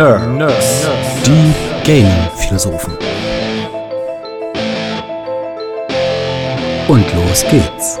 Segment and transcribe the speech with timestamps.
[0.00, 0.38] Nerd.
[0.38, 0.88] Nerds.
[1.26, 1.52] Die
[1.84, 2.94] Gaming-Philosophen.
[6.88, 7.98] Und los geht's.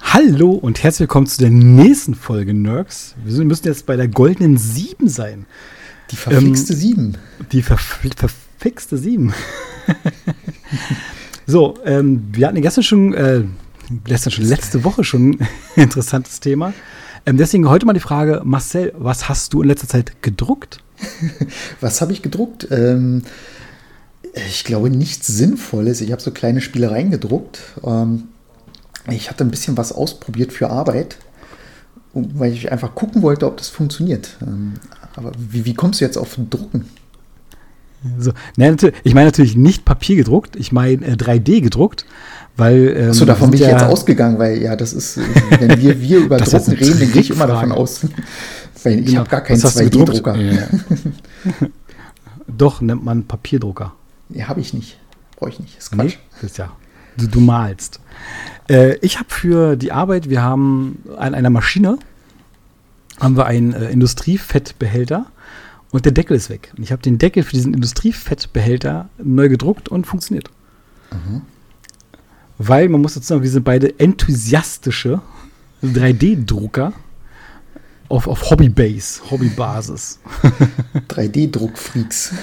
[0.00, 3.16] Hallo und herzlich willkommen zu der nächsten Folge Nerds.
[3.22, 5.44] Wir müssen jetzt bei der goldenen 7 sein.
[6.10, 7.04] Die verfixte 7.
[7.04, 7.14] Ähm,
[7.52, 9.34] die verf verfixte 7.
[11.46, 13.42] so, ähm, wir hatten gestern schon, äh,
[14.04, 15.38] gestern schon letzte Woche schon
[15.76, 16.72] ein interessantes Thema.
[17.24, 20.78] Ähm, deswegen heute mal die Frage, Marcel, was hast du in letzter Zeit gedruckt?
[21.80, 22.68] was habe ich gedruckt?
[22.70, 23.22] Ähm,
[24.34, 26.00] ich glaube nichts Sinnvolles.
[26.00, 27.60] Ich habe so kleine Spielereien gedruckt.
[27.84, 28.24] Ähm,
[29.10, 31.18] ich hatte ein bisschen was ausprobiert für Arbeit,
[32.12, 34.36] weil ich einfach gucken wollte, ob das funktioniert.
[34.42, 34.74] Ähm,
[35.14, 36.86] aber wie, wie kommst du jetzt auf Drucken?
[38.18, 42.04] So, ne, ich meine natürlich nicht Papier gedruckt, ich meine äh, 3D gedruckt.
[42.56, 45.18] Weil, ähm, Achso, davon bin ich ja, jetzt ausgegangen, weil ja, das ist,
[45.58, 48.00] wenn wir, wir über Drucken reden, dann gehe ich immer davon aus.
[48.82, 49.20] Weil ich genau.
[49.20, 50.36] habe gar keinen 2D-Drucker.
[50.36, 50.66] Ja.
[52.48, 53.94] Doch, nennt man Papierdrucker.
[54.30, 54.98] Ja, habe ich nicht.
[55.36, 55.78] Brauche ich nicht.
[55.78, 56.16] Ist Quatsch.
[56.16, 56.72] Nee, das ist ja.
[57.16, 58.00] Du, du malst.
[58.68, 61.98] Äh, ich habe für die Arbeit, wir haben an einer Maschine,
[63.20, 65.26] haben wir einen äh, Industriefettbehälter
[65.92, 66.72] und der Deckel ist weg.
[66.76, 70.50] Und ich habe den Deckel für diesen Industriefettbehälter neu gedruckt und funktioniert.
[71.12, 71.42] Mhm
[72.58, 75.20] weil man muss dazu sagen, wir sind beide enthusiastische
[75.82, 76.92] 3D-Drucker
[78.08, 80.20] auf, auf Hobbybase, Hobbybasis.
[81.08, 82.34] 3D-Druckfreaks.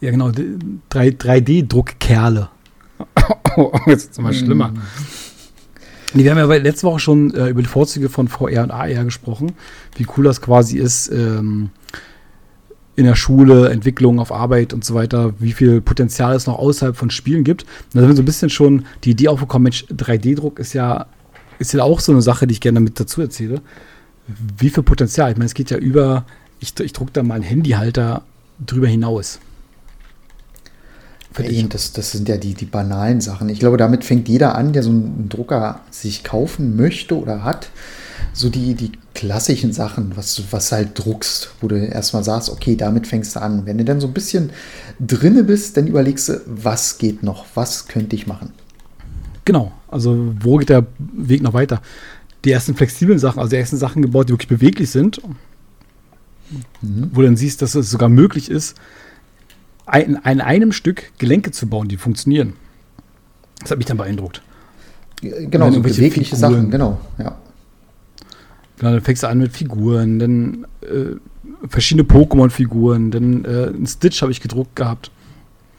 [0.00, 2.48] Ja, genau, 3D-Druckkerle.
[3.56, 4.68] Oh, jetzt ist es immer schlimmer.
[4.68, 4.82] Mm.
[6.14, 9.04] Nee, wir haben ja letzte Woche schon äh, über die Vorzüge von VR und AR
[9.04, 9.52] gesprochen,
[9.96, 11.70] wie cool das quasi ist, ähm,
[12.96, 16.96] in der Schule, Entwicklung auf Arbeit und so weiter, wie viel Potenzial es noch außerhalb
[16.96, 17.66] von Spielen gibt.
[17.92, 21.06] da sind wir so ein bisschen schon die Idee aufgekommen, Mensch, 3D-Druck ist ja,
[21.58, 23.60] ist ja auch so eine Sache, die ich gerne mit dazu erzähle.
[24.26, 25.30] Wie viel Potenzial?
[25.30, 26.24] Ich meine, es geht ja über,
[26.58, 28.22] ich, ich druck da mal einen Handyhalter
[28.64, 29.38] drüber hinaus.
[31.38, 33.50] Ja, das, das sind ja die, die banalen Sachen.
[33.50, 37.68] Ich glaube, damit fängt jeder an, der so einen Drucker sich kaufen möchte oder hat
[38.36, 42.76] so die, die klassischen Sachen, was du was halt druckst, wo du erstmal sagst, okay,
[42.76, 43.64] damit fängst du an.
[43.64, 44.50] Wenn du dann so ein bisschen
[45.00, 48.52] drinne bist, dann überlegst du, was geht noch, was könnte ich machen.
[49.46, 51.80] Genau, also wo geht der Weg noch weiter?
[52.44, 55.22] Die ersten flexiblen Sachen, also die ersten Sachen gebaut, die wirklich beweglich sind,
[56.82, 57.10] mhm.
[57.14, 58.76] wo du dann siehst, dass es sogar möglich ist,
[59.94, 62.52] in, in einem Stück Gelenke zu bauen, die funktionieren.
[63.60, 64.42] Das hat mich dann beeindruckt.
[65.22, 66.52] Genau, so bewegliche Figuren.
[66.52, 67.38] Sachen, genau, ja.
[68.78, 71.16] Genau, dann fängst du an mit Figuren, dann äh,
[71.68, 75.10] verschiedene Pokémon-Figuren, dann äh, ein Stitch habe ich gedruckt gehabt.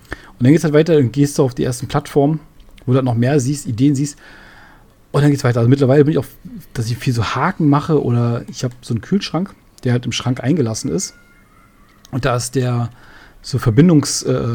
[0.09, 2.39] Und dann geht es halt weiter, dann gehst du auf die ersten Plattformen,
[2.85, 4.17] wo du halt noch mehr siehst, Ideen siehst.
[5.11, 5.59] Und dann geht es weiter.
[5.59, 6.25] Also mittlerweile bin ich auch,
[6.73, 9.53] dass ich viel so Haken mache oder ich habe so einen Kühlschrank,
[9.83, 11.13] der halt im Schrank eingelassen ist.
[12.11, 12.89] Und da ist der
[13.41, 14.47] so Verbindungs, äh,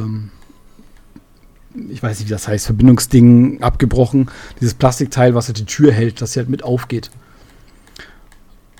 [1.89, 4.31] ich weiß nicht, wie das heißt, Verbindungsding abgebrochen.
[4.61, 7.11] Dieses Plastikteil, was halt die Tür hält, dass sie halt mit aufgeht.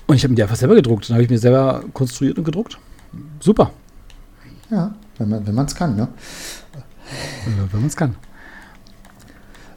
[0.07, 1.09] Und ich habe mir die einfach selber gedruckt.
[1.09, 2.77] Dann habe ich mir selber konstruiert und gedruckt.
[3.39, 3.71] Super.
[4.69, 6.07] Ja, wenn man es kann, ne?
[7.71, 8.15] Wenn man es kann.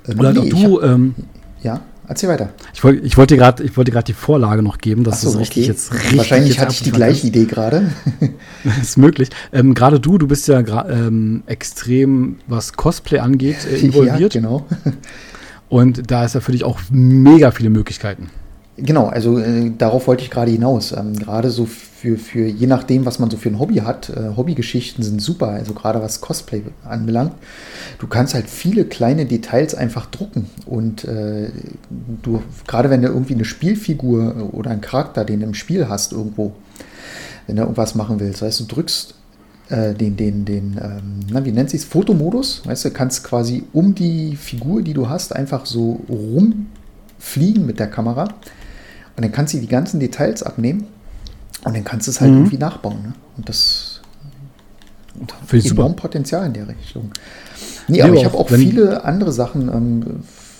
[0.08, 0.82] Ähm, Oder nee, du.
[0.82, 1.14] Hab, ähm,
[1.62, 2.50] ja, erzähl weiter.
[2.72, 5.72] Ich, wollt, ich wollte gerade wollt die Vorlage noch geben, dass so, das richtig okay.
[5.72, 7.90] jetzt richtig Wahrscheinlich jetzt hatte ich die gleiche Idee gerade.
[8.80, 9.30] ist möglich.
[9.52, 14.34] Ähm, gerade du, du bist ja ähm, extrem, was Cosplay angeht, äh, involviert.
[14.34, 14.66] Ja, genau.
[15.68, 18.30] Und da ist ja für dich auch mega viele Möglichkeiten.
[18.78, 20.92] Genau, also äh, darauf wollte ich gerade hinaus.
[20.92, 24.36] Ähm, gerade so für, für, je nachdem, was man so für ein Hobby hat, äh,
[24.36, 27.32] Hobbygeschichten sind super, also gerade was Cosplay anbelangt.
[27.98, 31.48] Du kannst halt viele kleine Details einfach drucken und äh,
[32.22, 36.12] du, gerade wenn du irgendwie eine Spielfigur oder einen Charakter, den du im Spiel hast
[36.12, 36.52] irgendwo,
[37.46, 39.14] wenn du irgendwas machen willst, weißt du, drückst
[39.70, 43.94] äh, den, den, den, ähm, na, wie nennt sich Fotomodus, weißt du, kannst quasi um
[43.94, 48.28] die Figur, die du hast, einfach so rumfliegen mit der Kamera
[49.16, 50.86] und dann kannst du die ganzen Details abnehmen
[51.64, 52.38] und dann kannst du es halt mhm.
[52.38, 53.02] irgendwie nachbauen.
[53.02, 53.12] Ne?
[53.36, 54.00] Und das
[55.18, 55.88] und hat enorm super.
[55.90, 57.10] Potenzial in der Richtung.
[57.88, 60.04] Nee, aber ich habe auch viele andere Sachen, ähm,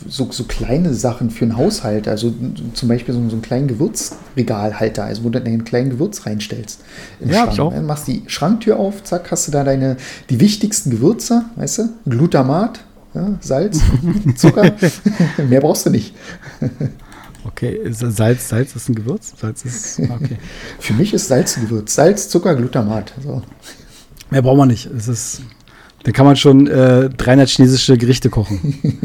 [0.06, 2.06] so, so, kleine Sachen für einen Haushalt.
[2.06, 2.32] Also
[2.74, 6.82] zum Beispiel so, so einen kleinen Gewürzregalhalter, also wo du einen kleinen Gewürz reinstellst.
[7.20, 7.74] Im ja, Schrank.
[7.74, 9.96] Dann machst die Schranktür auf, zack, hast du da deine
[10.30, 11.88] die wichtigsten Gewürze, weißt du?
[12.08, 12.80] Glutamat,
[13.14, 13.80] ja, Salz,
[14.36, 14.72] Zucker.
[15.48, 16.14] Mehr brauchst du nicht.
[17.46, 19.34] Okay, Salz, Salz ist ein Gewürz?
[19.38, 20.36] Salz ist, okay.
[20.78, 21.94] Für mich ist Salz ein Gewürz.
[21.94, 23.12] Salz, Zucker, Glutamat.
[23.22, 23.42] So.
[24.30, 24.86] Mehr braucht man nicht.
[24.86, 25.42] Es ist,
[26.02, 29.02] dann kann man schon äh, 300 chinesische Gerichte kochen.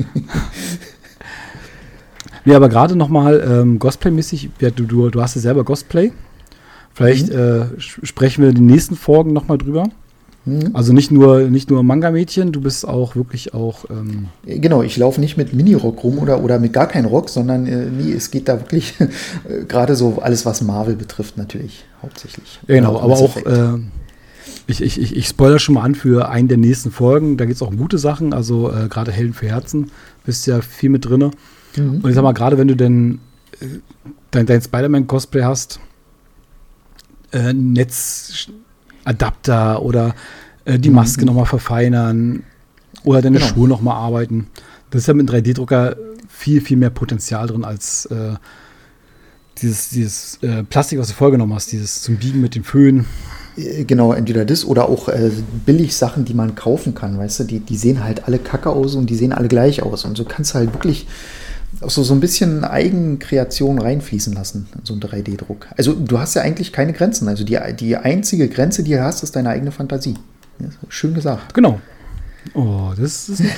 [2.43, 6.11] Nee, aber gerade nochmal ähm, Cosplay-mäßig, ja, du, du, du hast ja selber Cosplay.
[6.93, 7.38] Vielleicht mhm.
[7.38, 9.89] äh, sprechen wir in den nächsten Folgen nochmal drüber.
[10.45, 10.71] Mhm.
[10.73, 13.85] Also nicht nur, nicht nur Manga-Mädchen, du bist auch wirklich auch.
[13.89, 17.67] Ähm genau, ich laufe nicht mit Mini-Rock rum oder, oder mit gar keinem Rock, sondern
[17.67, 22.59] äh, nee, es geht da wirklich äh, gerade so alles, was Marvel betrifft, natürlich hauptsächlich.
[22.67, 23.38] Ja, genau, aber auch.
[23.38, 23.79] Äh,
[24.67, 27.38] ich, ich, ich, ich spoilere schon mal an für einen der nächsten Folgen.
[27.38, 29.91] Da geht es auch um gute Sachen, also äh, gerade Helden für Herzen.
[30.25, 31.31] Bist ja viel mit drin.
[31.75, 31.99] Mhm.
[32.01, 33.19] Und ich sag mal, gerade wenn du denn
[33.59, 33.65] äh,
[34.31, 35.79] dein, dein Spider-Man-Cosplay hast,
[37.31, 37.53] äh,
[39.06, 40.15] Netzadapter oder
[40.65, 40.89] äh, die.
[40.89, 41.27] Maske mhm.
[41.27, 42.44] nochmal verfeinern
[43.03, 43.50] oder deine genau.
[43.50, 44.48] Schuhe nochmal arbeiten.
[44.89, 45.95] Das ist ja mit einem 3D-Drucker
[46.27, 48.36] viel, viel mehr Potenzial drin als äh,
[49.62, 53.06] dieses, dieses äh, Plastik, was du vorgenommen hast, dieses zum Biegen mit dem Föhn.
[53.57, 55.31] Äh, genau, entweder das oder auch äh,
[55.65, 58.95] billig Sachen, die man kaufen kann, weißt du, die, die sehen halt alle kacke aus
[58.95, 60.06] und die sehen alle gleich aus.
[60.06, 61.07] Und so kannst du halt wirklich
[61.79, 65.68] so, so ein bisschen Eigenkreation reinfließen lassen in so einen 3D-Druck.
[65.77, 67.27] Also du hast ja eigentlich keine Grenzen.
[67.27, 70.15] Also die, die einzige Grenze, die du hast, ist deine eigene Fantasie.
[70.89, 71.53] Schön gesagt.
[71.53, 71.81] Genau.
[72.53, 73.41] Oh, das ist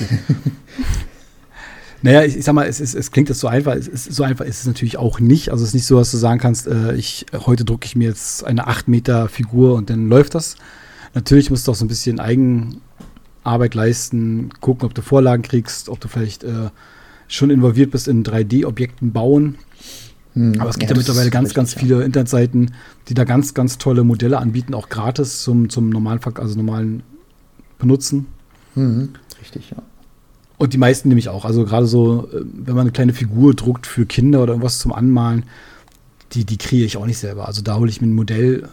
[2.04, 4.24] Naja, ich, ich, sag mal, es, es, es klingt jetzt so einfach, es ist, so
[4.24, 5.48] einfach ist es natürlich auch nicht.
[5.50, 8.08] Also es ist nicht so, dass du sagen kannst, äh, ich, heute drucke ich mir
[8.08, 10.56] jetzt eine 8 Meter Figur und dann läuft das.
[11.14, 15.98] Natürlich musst du auch so ein bisschen Eigenarbeit leisten, gucken, ob du Vorlagen kriegst, ob
[15.98, 16.68] du vielleicht äh,
[17.34, 19.56] schon involviert bist in 3D-Objekten bauen.
[20.34, 22.04] Hm, Aber es gibt ja, ja mittlerweile ganz, richtig, ganz viele ja.
[22.04, 22.72] Internetseiten,
[23.08, 27.02] die da ganz, ganz tolle Modelle anbieten, auch gratis zum, zum normalen, also normalen
[27.78, 28.26] Benutzen.
[28.74, 29.10] Hm,
[29.40, 29.82] richtig, ja.
[30.56, 31.44] Und die meisten nämlich auch.
[31.44, 34.92] Also gerade so, äh, wenn man eine kleine Figur druckt für Kinder oder irgendwas zum
[34.92, 35.44] Anmalen,
[36.32, 37.46] die, die kriege ich auch nicht selber.
[37.46, 38.68] Also da hole ich mir ein Modell,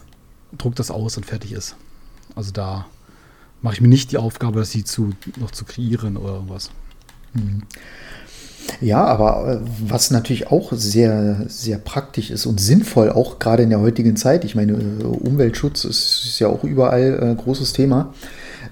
[0.58, 1.76] druck das aus und fertig ist.
[2.36, 2.86] Also da
[3.62, 6.72] mache ich mir nicht die Aufgabe, das sie zu, noch zu kreieren oder irgendwas.
[7.34, 7.64] Hm.
[8.80, 13.70] Ja, aber äh, was natürlich auch sehr, sehr praktisch ist und sinnvoll, auch gerade in
[13.70, 17.74] der heutigen Zeit, ich meine, äh, Umweltschutz ist, ist ja auch überall ein äh, großes
[17.74, 18.14] Thema.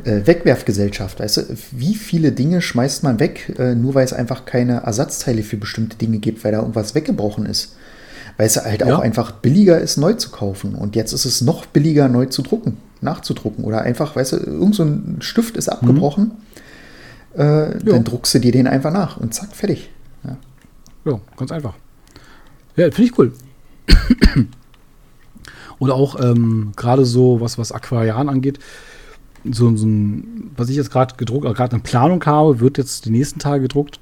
[0.06, 1.42] Wegwerfgesellschaft, weißt du,
[1.74, 6.20] wie viele Dinge schmeißt man weg, nur weil es einfach keine Ersatzteile für bestimmte Dinge
[6.20, 7.76] gibt, weil da irgendwas weggebrochen ist.
[8.38, 8.96] Weil es halt ja.
[8.96, 10.74] auch einfach billiger ist, neu zu kaufen.
[10.74, 13.66] Und jetzt ist es noch billiger, neu zu drucken, nachzudrucken.
[13.66, 14.88] Oder einfach, weißt du, irgend so
[15.20, 16.24] Stift ist abgebrochen.
[16.24, 16.49] Mhm
[17.40, 19.90] äh, dann druckst du dir den einfach nach und zack, fertig.
[20.26, 20.38] Ja,
[21.06, 21.74] ja ganz einfach.
[22.76, 23.32] Ja, finde ich cool.
[25.80, 28.60] Oder auch ähm, gerade so, was, was Aquarian angeht,
[29.50, 33.10] so, so ein, was ich jetzt gerade gedruckt, gerade eine Planung habe, wird jetzt die
[33.10, 34.02] nächsten Tage gedruckt.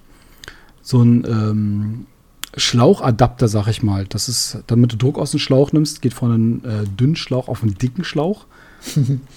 [0.82, 2.08] So ein ähm,
[2.56, 4.08] Schlauchadapter, sag ich mal.
[4.08, 7.50] Das ist, damit du Druck aus dem Schlauch nimmst, geht von einem äh, dünnen Schlauch
[7.50, 8.48] auf einen dicken Schlauch.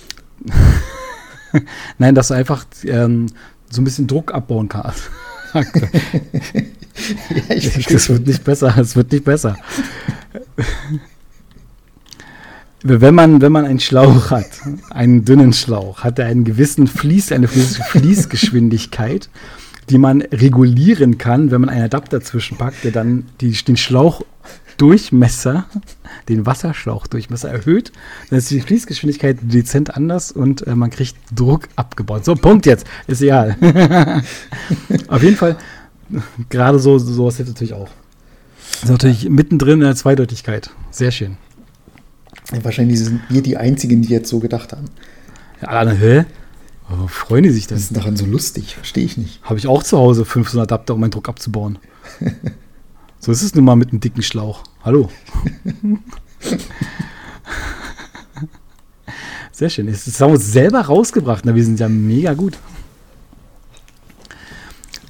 [1.99, 3.27] Nein, dass du einfach ähm,
[3.71, 4.93] so ein bisschen Druck abbauen kann.
[5.55, 5.63] ja,
[7.55, 9.57] ich das wird nicht besser, es wird nicht besser.
[12.83, 14.51] wenn man, wenn man einen Schlauch hat,
[14.91, 19.29] einen dünnen Schlauch, hat er einen gewissen Fließ, eine Fließgeschwindigkeit,
[19.89, 23.77] die man regulieren kann, wenn man einen Adapter zwischenpackt, der dann die, den
[24.81, 25.67] Schlauchdurchmesser,
[26.29, 27.93] den Wasserschlauchdurchmesser erhöht.
[28.31, 32.25] Dann ist die Fließgeschwindigkeit dezent anders und äh, man kriegt Druck abgebaut.
[32.25, 32.87] So, Punkt jetzt.
[33.07, 33.57] Ist egal.
[35.09, 35.57] Auf jeden Fall,
[36.49, 37.91] gerade so, sowas hilft natürlich auch.
[38.73, 40.71] Das ist natürlich mittendrin in der Zweideutigkeit.
[40.91, 41.37] Sehr schön.
[42.63, 44.87] Wahrscheinlich sind wir die Einzigen, die jetzt so gedacht haben.
[45.61, 46.25] Ja, alle, hä?
[46.89, 47.77] Warum freuen die sich denn?
[47.77, 49.43] Das ist daran so lustig, verstehe ich nicht.
[49.43, 51.79] Habe ich auch zu Hause 500 Adapter, um meinen Druck abzubauen.
[53.21, 54.65] so ist es nun mal mit einem dicken Schlauch.
[54.83, 55.11] Hallo.
[59.53, 59.87] Sehr schön.
[59.87, 61.45] Das haben wir uns selber rausgebracht.
[61.45, 62.59] Na, wir sind ja mega gut.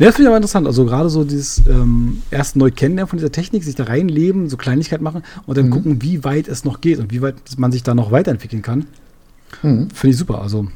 [0.01, 0.67] Ja, das finde ich aber interessant.
[0.67, 4.57] Also gerade so dieses ähm, erst neu kennenlernen von dieser Technik, sich da reinleben, so
[4.57, 5.71] Kleinigkeit machen und dann mhm.
[5.71, 8.87] gucken, wie weit es noch geht und wie weit man sich da noch weiterentwickeln kann.
[9.63, 9.91] Mhm.
[9.91, 10.43] Finde ich super.
[10.43, 10.67] Also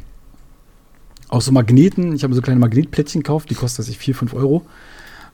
[1.29, 2.14] auch so Magneten.
[2.14, 4.67] Ich habe so kleine Magnetplättchen gekauft, die kosten sich 4, 5 Euro.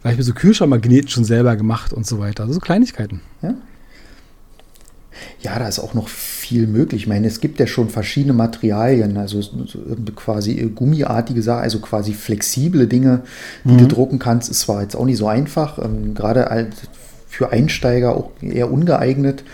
[0.02, 2.44] Habe ich mir so Kühlschrankmagneten schon selber gemacht und so weiter.
[2.44, 3.20] Also so Kleinigkeiten.
[3.42, 3.54] Ja.
[5.42, 7.02] Ja, da ist auch noch viel möglich.
[7.02, 9.40] Ich meine, es gibt ja schon verschiedene Materialien, also
[10.16, 13.22] quasi gummiartige Sachen, also quasi flexible Dinge,
[13.64, 13.78] die mhm.
[13.78, 14.50] du drucken kannst.
[14.50, 16.70] Ist zwar jetzt auch nicht so einfach, ähm, gerade
[17.28, 19.44] für Einsteiger auch eher ungeeignet.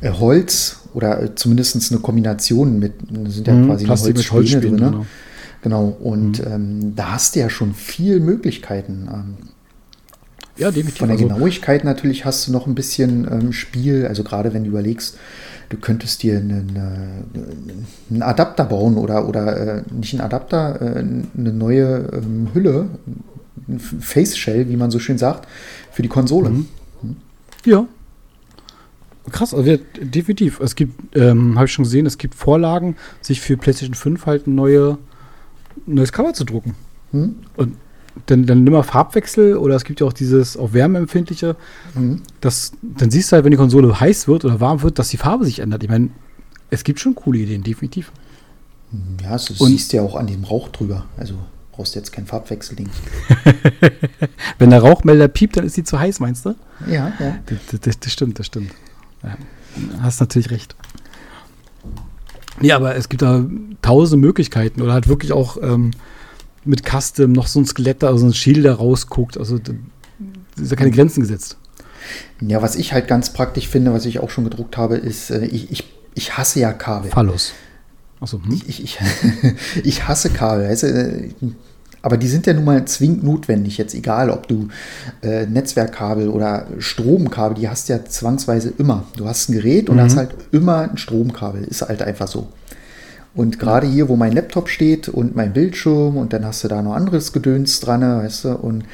[0.00, 2.92] Äh, Holz oder zumindest eine Kombination mit,
[3.26, 4.76] sind ja mhm, quasi Plastik Holzspäne drin.
[4.76, 5.06] Genau.
[5.62, 6.52] Genau, und mhm.
[6.52, 9.08] ähm, da hast du ja schon viel Möglichkeiten.
[9.12, 9.34] Ähm,
[10.56, 10.98] ja, definitiv.
[10.98, 14.64] Von der also, Genauigkeit natürlich hast du noch ein bisschen ähm, Spiel, also gerade wenn
[14.64, 15.18] du überlegst,
[15.68, 16.76] du könntest dir einen,
[18.10, 22.88] einen Adapter bauen oder, oder äh, nicht einen Adapter, äh, eine neue ähm, Hülle,
[23.68, 25.48] ein Face Shell, wie man so schön sagt,
[25.90, 26.50] für die Konsole.
[26.50, 26.66] Mhm.
[27.64, 27.86] Ja.
[29.30, 30.60] Krass, also definitiv.
[30.60, 34.46] Es gibt, ähm, habe ich schon gesehen, es gibt Vorlagen, sich für PlayStation 5 halt
[34.46, 34.98] ein neue,
[35.86, 36.74] neues Cover zu drucken.
[37.10, 37.36] Mhm.
[37.56, 37.76] Und
[38.26, 41.56] dann, dann nimm mal Farbwechsel oder es gibt ja auch dieses auf Wärme empfindliche.
[41.94, 42.22] Mhm.
[42.40, 45.16] Das, dann siehst du halt, wenn die Konsole heiß wird oder warm wird, dass die
[45.16, 45.82] Farbe sich ändert.
[45.82, 46.10] Ich meine,
[46.70, 48.12] es gibt schon coole Ideen, definitiv.
[49.22, 51.06] Ja, siehst du ja auch an dem Rauch drüber.
[51.16, 51.34] Also
[51.72, 52.88] brauchst du jetzt kein Farbwechselding.
[54.58, 56.54] wenn der Rauchmelder piept, dann ist die zu heiß, meinst du?
[56.86, 57.38] Ja, ja.
[57.46, 58.70] Das, das, das stimmt, das stimmt.
[59.22, 59.36] Ja,
[60.00, 60.76] hast natürlich recht.
[62.60, 63.44] Ja, aber es gibt da
[63.82, 65.90] tausende Möglichkeiten oder halt wirklich auch ähm,
[66.64, 69.38] mit Custom noch so ein Skelett, also ein Schild, der rausguckt.
[69.38, 69.72] Also da
[70.60, 71.56] ist ja keine Grenzen gesetzt.
[72.40, 75.46] Ja, was ich halt ganz praktisch finde, was ich auch schon gedruckt habe, ist, äh,
[75.46, 77.10] ich, ich, ich hasse ja Kabel.
[77.10, 77.52] Phallus.
[78.20, 78.60] Achso, hm?
[78.66, 78.98] ich, ich,
[79.84, 80.68] ich, hasse Kabel.
[80.68, 81.30] Weißt du,
[82.02, 83.78] aber die sind ja nun mal zwingend notwendig.
[83.78, 84.68] Jetzt egal, ob du
[85.22, 89.04] äh, Netzwerkkabel oder Stromkabel, die hast ja zwangsweise immer.
[89.16, 90.00] Du hast ein Gerät und mhm.
[90.00, 91.64] hast halt immer ein Stromkabel.
[91.64, 92.48] Ist halt einfach so.
[93.34, 96.82] Und gerade hier, wo mein Laptop steht und mein Bildschirm und dann hast du da
[96.82, 98.84] noch anderes Gedöns dran, weißt du, und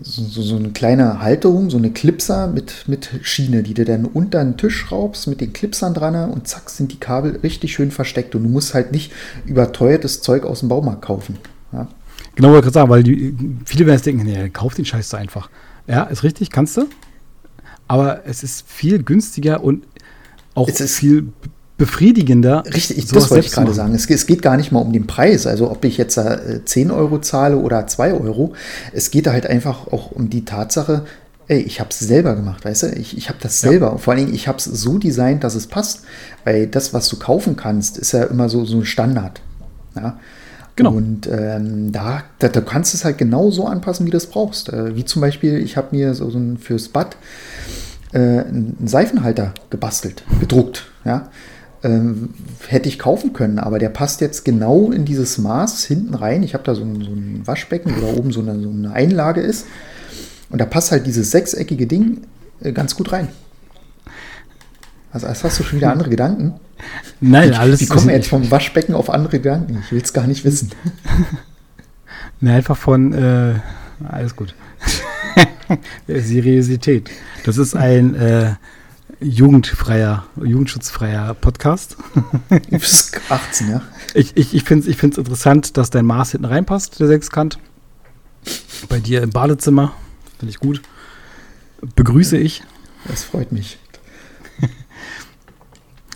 [0.00, 4.42] so, so, eine kleine Halterung, so eine Clipser mit, mit Schiene, die du dann unter
[4.42, 8.34] den Tisch schraubst mit den Clipsern dran und zack sind die Kabel richtig schön versteckt
[8.34, 9.12] und du musst halt nicht
[9.44, 11.36] überteuertes Zeug aus dem Baumarkt kaufen.
[11.72, 11.88] Ja.
[12.36, 15.14] Genau, wollte ich gerade sagen, weil die, viele werden jetzt denken, nee, kauf den Scheiß
[15.14, 15.50] einfach.
[15.86, 16.86] Ja, ist richtig, kannst du.
[17.88, 19.84] Aber es ist viel günstiger und
[20.54, 21.32] auch viel
[21.82, 22.62] befriedigender.
[22.72, 23.92] Richtig, das wollte ich gerade sagen.
[23.92, 26.92] Es, es, geht gar nicht mal um den Preis, also ob ich jetzt äh, 10
[26.92, 28.52] Euro zahle oder 2 Euro.
[28.92, 31.04] Es geht halt einfach auch um die Tatsache,
[31.48, 32.86] ey, ich habe es selber gemacht, weißt du?
[32.92, 33.86] Ich, ich habe das selber.
[33.86, 33.98] Ja.
[33.98, 36.02] Vor allen Dingen, ich habe es so designt, dass es passt.
[36.44, 39.40] Weil das, was du kaufen kannst, ist ja immer so, so ein Standard.
[39.96, 40.20] Ja?
[40.76, 40.92] Genau.
[40.92, 44.26] Und ähm, da, da, da kannst du es halt genau so anpassen, wie du es
[44.26, 44.68] brauchst.
[44.68, 47.16] Äh, wie zum Beispiel, ich habe mir so, so ein, fürs Bad
[48.12, 50.86] äh, einen Seifenhalter gebastelt, gedruckt.
[51.04, 51.28] Ja?
[51.84, 52.30] Ähm,
[52.68, 56.42] hätte ich kaufen können, aber der passt jetzt genau in dieses Maß hinten rein.
[56.42, 58.92] Ich habe da so ein, so ein, Waschbecken, wo da oben so eine, so eine,
[58.92, 59.66] Einlage ist.
[60.50, 62.22] Und da passt halt dieses sechseckige Ding
[62.60, 63.28] äh, ganz gut rein.
[65.12, 66.54] Also, als hast du schon wieder andere Gedanken?
[67.20, 67.80] Nein, alles.
[67.80, 69.82] Wie kommen wir jetzt vom Waschbecken auf andere Gedanken?
[69.84, 70.70] Ich will es gar nicht wissen.
[72.40, 73.54] Na, einfach von, äh,
[74.08, 74.54] alles gut.
[76.08, 77.10] Seriosität.
[77.44, 78.54] Das ist ein äh,
[79.22, 81.96] jugendfreier, jugendschutzfreier Podcast.
[82.70, 83.82] Bis 18, ja.
[84.14, 87.58] Ich, ich, ich finde es ich interessant, dass dein Maß hinten reinpasst, der Sechskant.
[88.88, 89.92] Bei dir im Badezimmer.
[90.38, 90.82] Finde ich gut.
[91.94, 92.64] Begrüße ich.
[93.06, 93.78] Das freut mich.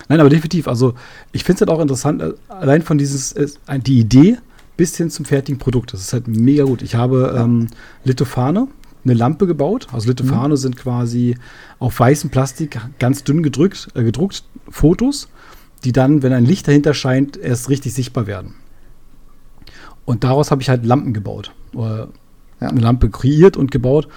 [0.09, 0.67] Nein, aber definitiv.
[0.67, 0.93] Also,
[1.31, 3.47] ich finde es halt auch interessant, äh, allein von dieses, äh,
[3.79, 4.37] die Idee
[4.75, 5.93] bis hin zum fertigen Produkt.
[5.93, 6.81] Das ist halt mega gut.
[6.81, 7.67] Ich habe ähm,
[8.03, 8.67] Lithophane,
[9.09, 9.87] eine Lampe gebaut.
[9.91, 10.57] Also Lithophane mhm.
[10.57, 11.35] sind quasi
[11.79, 15.29] auf weißem Plastik ganz dünn gedrückt, äh, gedruckt Fotos,
[15.83, 18.55] die dann, wenn ein Licht dahinter scheint, erst richtig sichtbar werden.
[20.05, 21.51] Und daraus habe ich halt Lampen gebaut.
[21.73, 22.09] Oder
[22.61, 22.69] ja.
[22.69, 24.07] eine Lampe kreiert und gebaut.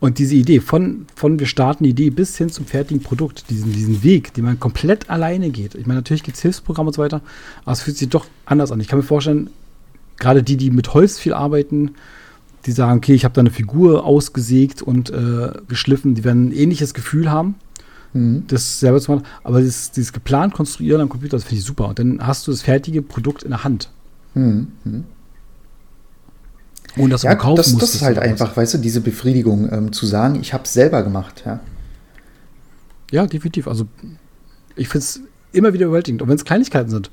[0.00, 3.72] Und diese Idee, von, von wir starten die Idee bis hin zum fertigen Produkt, diesen,
[3.72, 5.74] diesen Weg, den man komplett alleine geht.
[5.74, 7.20] Ich meine, natürlich gibt es Hilfsprogramme und so weiter,
[7.64, 8.78] aber es fühlt sich doch anders an.
[8.80, 9.50] Ich kann mir vorstellen,
[10.18, 11.94] gerade die, die mit Holz viel arbeiten,
[12.66, 16.52] die sagen, okay, ich habe da eine Figur ausgesägt und äh, geschliffen, die werden ein
[16.52, 17.54] ähnliches Gefühl haben,
[18.12, 18.44] mhm.
[18.48, 19.24] das selber zu machen.
[19.44, 21.88] Aber dieses, dieses geplant konstruieren am Computer, das finde ich super.
[21.88, 23.90] Und dann hast du das fertige Produkt in der Hand.
[24.34, 24.68] Mhm.
[24.84, 25.04] mhm.
[26.96, 30.06] Und das ja, kaufen das, das ist halt einfach, weißt du, diese Befriedigung ähm, zu
[30.06, 31.60] sagen, ich habe es selber gemacht, ja.
[33.10, 33.68] Ja, definitiv.
[33.68, 33.86] Also
[34.74, 35.20] ich finde es
[35.52, 36.22] immer wieder überwältigend.
[36.22, 37.10] Und wenn es Kleinigkeiten sind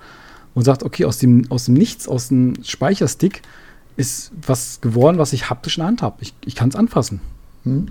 [0.54, 3.42] und sagt, okay, aus dem, aus dem Nichts, aus dem Speicherstick
[3.98, 6.18] ist was geworden, was ich haptisch in der Hand habe.
[6.22, 7.22] Ich, ich kann es anfassen.
[7.64, 7.88] Hm.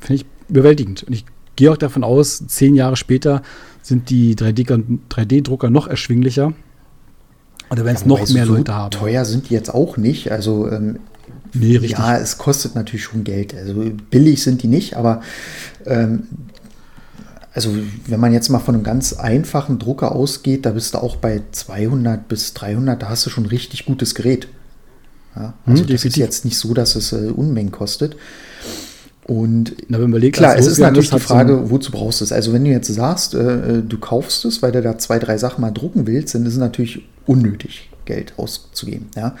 [0.00, 1.04] Finde ich überwältigend.
[1.04, 1.24] Und ich
[1.56, 3.42] gehe auch davon aus, zehn Jahre später
[3.82, 6.52] sind die 3D-Drucker noch erschwinglicher.
[7.70, 8.90] Oder wenn es ja, noch mehr so Leute haben.
[8.90, 10.30] Teuer sind die jetzt auch nicht.
[10.30, 11.00] Also ähm,
[11.52, 13.54] nee, ja, es kostet natürlich schon Geld.
[13.54, 13.74] Also
[14.10, 15.22] billig sind die nicht, aber
[15.84, 16.28] ähm,
[17.56, 17.70] also
[18.06, 21.40] wenn man jetzt mal von einem ganz einfachen Drucker ausgeht, da bist du auch bei
[21.52, 24.46] 200 bis 300, da hast du schon ein richtig gutes Gerät.
[25.34, 28.16] Ja, also hm, das ist jetzt nicht so, dass es äh, Unmengen kostet.
[29.24, 32.32] Und Na, überlegt, klar, es ist natürlich die Frage, so wozu brauchst du es?
[32.32, 35.38] Also wenn du jetzt sagst, äh, äh, du kaufst es, weil du da zwei, drei
[35.38, 39.08] Sachen mal drucken willst, dann ist es natürlich unnötig, Geld auszugeben.
[39.16, 39.34] Ja?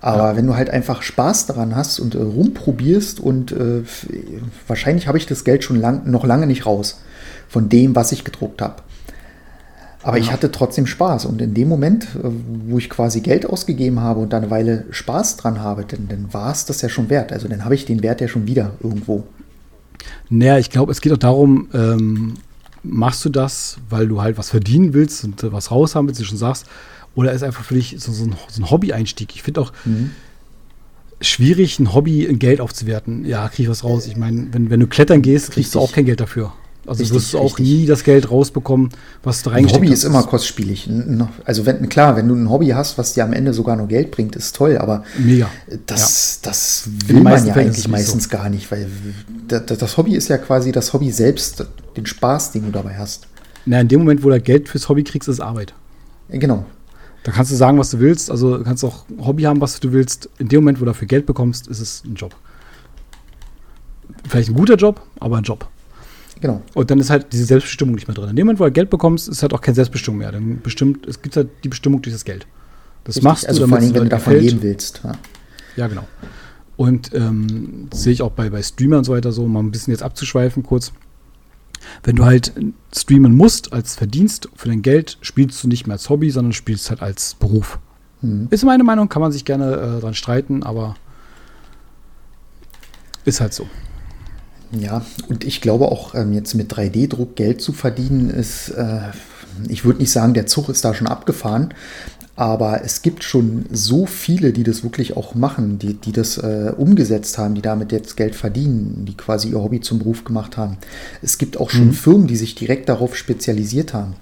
[0.00, 0.36] Aber ja.
[0.36, 3.84] wenn du halt einfach Spaß daran hast und äh, rumprobierst und äh,
[4.66, 6.98] wahrscheinlich habe ich das Geld schon lang, noch lange nicht raus
[7.48, 8.82] von dem, was ich gedruckt habe.
[10.06, 10.22] Aber ja.
[10.22, 11.24] ich hatte trotzdem Spaß.
[11.26, 12.28] Und in dem Moment, äh,
[12.68, 16.32] wo ich quasi Geld ausgegeben habe und da eine Weile Spaß dran habe, dann, dann
[16.32, 17.32] war es das ja schon wert.
[17.32, 19.24] Also dann habe ich den Wert ja schon wieder irgendwo.
[20.28, 22.34] Naja, ich glaube, es geht auch darum, ähm,
[22.84, 26.20] machst du das, weil du halt was verdienen willst und äh, was raus haben willst,
[26.20, 26.66] wie du schon sagst,
[27.16, 29.34] oder ist einfach für dich so, so ein, so ein Hobby-Einstieg?
[29.34, 30.12] Ich finde auch mhm.
[31.20, 33.24] schwierig, ein Hobby in Geld aufzuwerten.
[33.24, 34.06] Ja, krieg ich was raus.
[34.06, 35.72] Ich meine, wenn, wenn du klettern gehst, kriegst Richtig.
[35.72, 36.52] du auch kein Geld dafür.
[36.86, 37.66] Also richtig, wirst du auch richtig.
[37.66, 38.90] nie das Geld rausbekommen,
[39.24, 40.88] was du reingesteckt Ein Hobby ist immer kostspielig.
[41.44, 44.12] Also wenn, klar, wenn du ein Hobby hast, was dir am Ende sogar nur Geld
[44.12, 45.50] bringt, ist toll, aber Mega.
[45.86, 46.50] Das, ja.
[46.50, 48.30] das will man ja Fällen eigentlich meistens so.
[48.30, 48.88] gar nicht, weil
[49.48, 51.66] das Hobby ist ja quasi das Hobby selbst,
[51.96, 53.26] den Spaß, den du dabei hast.
[53.64, 55.74] Na, in dem Moment, wo du Geld fürs Hobby kriegst, ist Arbeit.
[56.28, 56.64] Genau.
[57.24, 58.30] Da kannst du sagen, was du willst.
[58.30, 60.30] Also du kannst auch ein Hobby haben, was du willst.
[60.38, 62.36] In dem Moment, wo du dafür Geld bekommst, ist es ein Job.
[64.28, 65.68] Vielleicht ein guter Job, aber ein Job.
[66.40, 66.62] Genau.
[66.74, 68.30] Und dann ist halt diese Selbstbestimmung nicht mehr drin.
[68.30, 70.32] In dem Moment, wo du Geld bekommst, ist halt auch keine Selbstbestimmung mehr.
[70.32, 72.46] Dann bestimmt, es gibt halt die Bestimmung durch das Geld.
[73.04, 74.50] Das Richtig, machst du, also vor allem, wenn du davon gefällt.
[74.50, 75.00] leben willst.
[75.02, 75.12] Ja,
[75.76, 76.06] ja genau.
[76.76, 79.70] Und ähm, sehe ich auch bei, bei Streamern und so weiter so, um mal ein
[79.70, 80.92] bisschen jetzt abzuschweifen kurz.
[82.02, 82.52] Wenn du halt
[82.94, 86.90] streamen musst als Verdienst für dein Geld, spielst du nicht mehr als Hobby, sondern spielst
[86.90, 87.78] halt als Beruf.
[88.22, 88.48] Mhm.
[88.50, 90.96] Ist meine Meinung, kann man sich gerne äh, dran streiten, aber
[93.24, 93.66] ist halt so.
[94.72, 99.10] Ja, und ich glaube auch ähm, jetzt mit 3D-Druck Geld zu verdienen ist, äh,
[99.68, 101.72] ich würde nicht sagen, der Zug ist da schon abgefahren,
[102.36, 106.72] aber es gibt schon so viele, die das wirklich auch machen, die, die das äh,
[106.76, 110.76] umgesetzt haben, die damit jetzt Geld verdienen, die quasi ihr Hobby zum Beruf gemacht haben.
[111.22, 111.92] Es gibt auch schon mhm.
[111.94, 114.16] Firmen, die sich direkt darauf spezialisiert haben.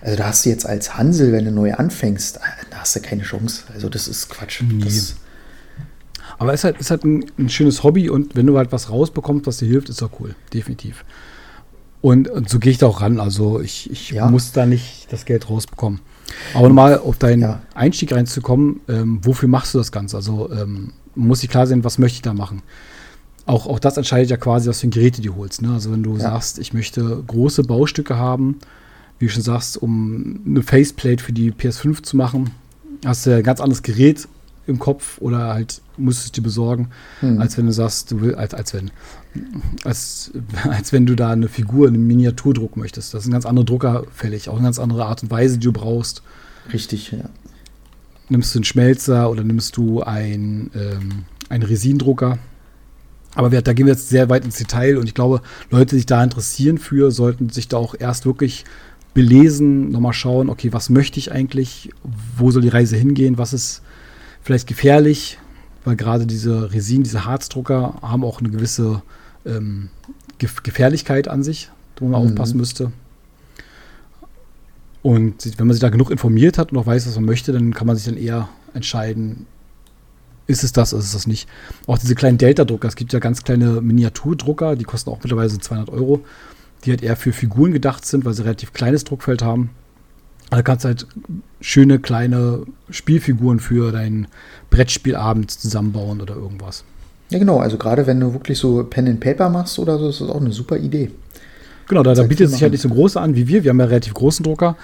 [0.00, 2.40] Also da hast du jetzt als Hansel, wenn du neu anfängst, äh,
[2.70, 3.62] da hast du keine Chance.
[3.72, 4.62] Also das ist Quatsch.
[4.62, 4.82] Nee.
[4.82, 5.14] Das,
[6.40, 8.88] aber es ist halt, ist halt ein, ein, schönes Hobby und wenn du halt was
[8.88, 10.34] rausbekommst, was dir hilft, ist doch cool.
[10.54, 11.04] Definitiv.
[12.00, 13.20] Und, und so gehe ich da auch ran.
[13.20, 14.26] Also ich, ich ja.
[14.30, 16.00] muss da nicht das Geld rausbekommen.
[16.54, 17.60] Aber nochmal auf deinen ja.
[17.74, 20.16] Einstieg reinzukommen, ähm, wofür machst du das Ganze?
[20.16, 22.62] Also ähm, muss ich klar sein, was möchte ich da machen?
[23.44, 25.60] Auch, auch das entscheidet ja quasi, was für ein Gerät du holst.
[25.60, 25.74] Ne?
[25.74, 26.20] Also wenn du ja.
[26.20, 28.60] sagst, ich möchte große Baustücke haben,
[29.18, 32.48] wie du schon sagst, um eine Faceplate für die PS5 zu machen,
[33.04, 34.26] hast du ja ein ganz anderes Gerät
[34.66, 37.40] im Kopf oder halt musst es dir besorgen, hm.
[37.40, 38.90] als wenn du sagst, du willst, als, als wenn,
[39.84, 40.32] als,
[40.68, 43.14] als wenn du da eine Figur, eine Miniaturdruck möchtest.
[43.14, 45.64] Das ist ein ganz anderer Drucker fällig, auch eine ganz andere Art und Weise, die
[45.64, 46.22] du brauchst.
[46.72, 47.28] Richtig, ja.
[48.28, 52.38] Nimmst du einen Schmelzer oder nimmst du ein, ähm, einen Resindrucker.
[53.34, 55.96] Aber wir, da gehen wir jetzt sehr weit ins Detail und ich glaube, Leute, die
[55.96, 58.64] sich da interessieren für, sollten sich da auch erst wirklich
[59.14, 61.90] belesen, nochmal schauen, okay, was möchte ich eigentlich,
[62.36, 63.82] wo soll die Reise hingehen, was ist
[64.42, 65.38] vielleicht gefährlich,
[65.84, 69.02] weil gerade diese Resin, diese Harzdrucker haben auch eine gewisse
[69.46, 69.88] ähm,
[70.38, 72.28] Gefährlichkeit an sich, wo man mhm.
[72.28, 72.92] aufpassen müsste.
[75.02, 77.72] Und wenn man sich da genug informiert hat und auch weiß, was man möchte, dann
[77.72, 79.46] kann man sich dann eher entscheiden,
[80.46, 81.48] ist es das, ist es das nicht.
[81.86, 85.88] Auch diese kleinen Delta-Drucker, es gibt ja ganz kleine Miniaturdrucker, die kosten auch mittlerweile 200
[85.90, 86.24] Euro,
[86.84, 89.70] die halt eher für Figuren gedacht sind, weil sie relativ kleines Druckfeld haben.
[90.50, 91.06] Da kannst du halt
[91.60, 94.26] schöne kleine Spielfiguren für deinen
[94.70, 96.84] Brettspielabend zusammenbauen oder irgendwas.
[97.30, 97.58] Ja, genau.
[97.58, 100.40] Also gerade wenn du wirklich so Pen and Paper machst oder so, ist das auch
[100.40, 101.10] eine super Idee.
[101.88, 103.64] Genau, da, da bietet es sich halt nicht so große an wie wir.
[103.64, 104.76] Wir haben ja relativ großen Drucker.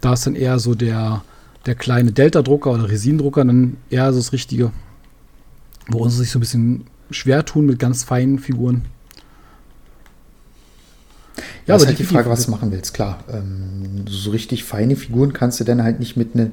[0.00, 1.22] Da ist dann eher so der,
[1.66, 4.72] der kleine Delta-Drucker oder Resindrucker dann eher so das Richtige.
[5.88, 8.82] Wo uns sich so ein bisschen schwer tun mit ganz feinen Figuren.
[11.68, 13.22] Ja, aber ist halt die Frage, was du machen willst, klar.
[13.30, 16.50] Ähm, so richtig feine Figuren kannst du dann halt nicht mit, ne,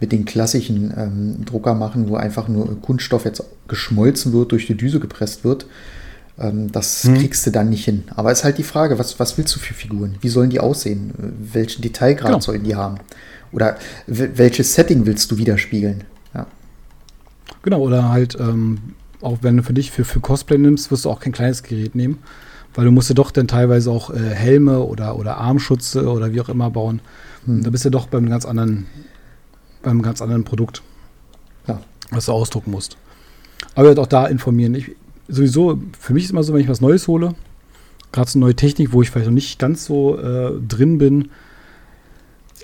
[0.00, 4.74] mit den klassischen ähm, Drucker machen, wo einfach nur Kunststoff jetzt geschmolzen wird, durch die
[4.74, 5.66] Düse gepresst wird.
[6.36, 7.14] Ähm, das hm.
[7.14, 8.04] kriegst du dann nicht hin.
[8.16, 10.16] Aber ist halt die Frage, was, was willst du für Figuren?
[10.20, 11.12] Wie sollen die aussehen?
[11.52, 12.40] Welchen Detailgrad genau.
[12.40, 12.98] sollen die haben?
[13.52, 13.76] Oder
[14.08, 16.02] welches Setting willst du widerspiegeln?
[16.34, 16.48] Ja.
[17.62, 18.78] Genau, oder halt, ähm,
[19.20, 21.94] auch wenn du für dich für, für Cosplay nimmst, wirst du auch kein kleines Gerät
[21.94, 22.18] nehmen
[22.76, 26.40] weil du musst ja doch dann teilweise auch äh, Helme oder, oder Armschutze oder wie
[26.40, 27.00] auch immer bauen.
[27.46, 27.62] Hm.
[27.62, 28.86] Da bist du doch beim ganz anderen,
[29.82, 30.82] beim ganz anderen Produkt,
[31.66, 31.80] ja.
[32.10, 32.98] was du ausdrucken musst.
[33.74, 34.74] Aber halt auch da informieren.
[34.74, 34.92] Ich,
[35.26, 37.34] sowieso, für mich ist immer so, wenn ich was Neues hole,
[38.12, 41.30] gerade so eine neue Technik, wo ich vielleicht noch nicht ganz so äh, drin bin,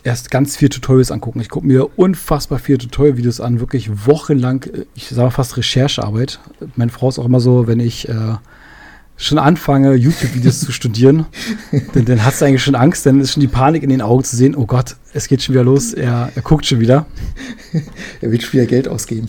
[0.05, 1.40] erst ganz viele Tutorials angucken.
[1.40, 6.38] Ich gucke mir unfassbar viele Tutorial-Videos an, wirklich wochenlang, äh, ich sage fast Recherchearbeit.
[6.77, 8.35] Meine Frau ist auch immer so, wenn ich äh,
[9.16, 11.27] schon anfange, YouTube-Videos zu studieren,
[11.94, 14.25] dann, dann hast du eigentlich schon Angst, dann ist schon die Panik in den Augen
[14.25, 17.07] zu sehen, oh Gott, es geht schon wieder los, er, er guckt schon wieder.
[18.20, 19.29] er will schon wieder Geld ausgeben.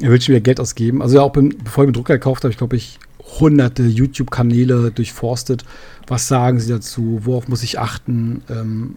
[0.00, 1.00] Er will schon wieder Geld ausgeben.
[1.00, 2.98] Also ja, auch beim, bevor ich mir Drucker gekauft habe, ich glaube ich
[3.40, 5.64] hunderte YouTube-Kanäle durchforstet.
[6.06, 7.20] Was sagen sie dazu?
[7.22, 8.42] Worauf muss ich achten?
[8.50, 8.96] Ähm,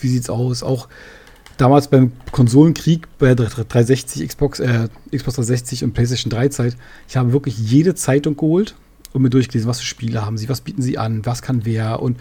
[0.00, 0.62] wie sieht's aus?
[0.62, 0.88] Auch
[1.56, 6.76] damals beim Konsolenkrieg bei der 360, Xbox, äh, Xbox 360 und PlayStation 3 Zeit,
[7.08, 8.74] ich habe wirklich jede Zeitung geholt
[9.12, 12.00] und mir durchgelesen, was für Spiele haben sie, was bieten sie an, was kann wer
[12.02, 12.18] und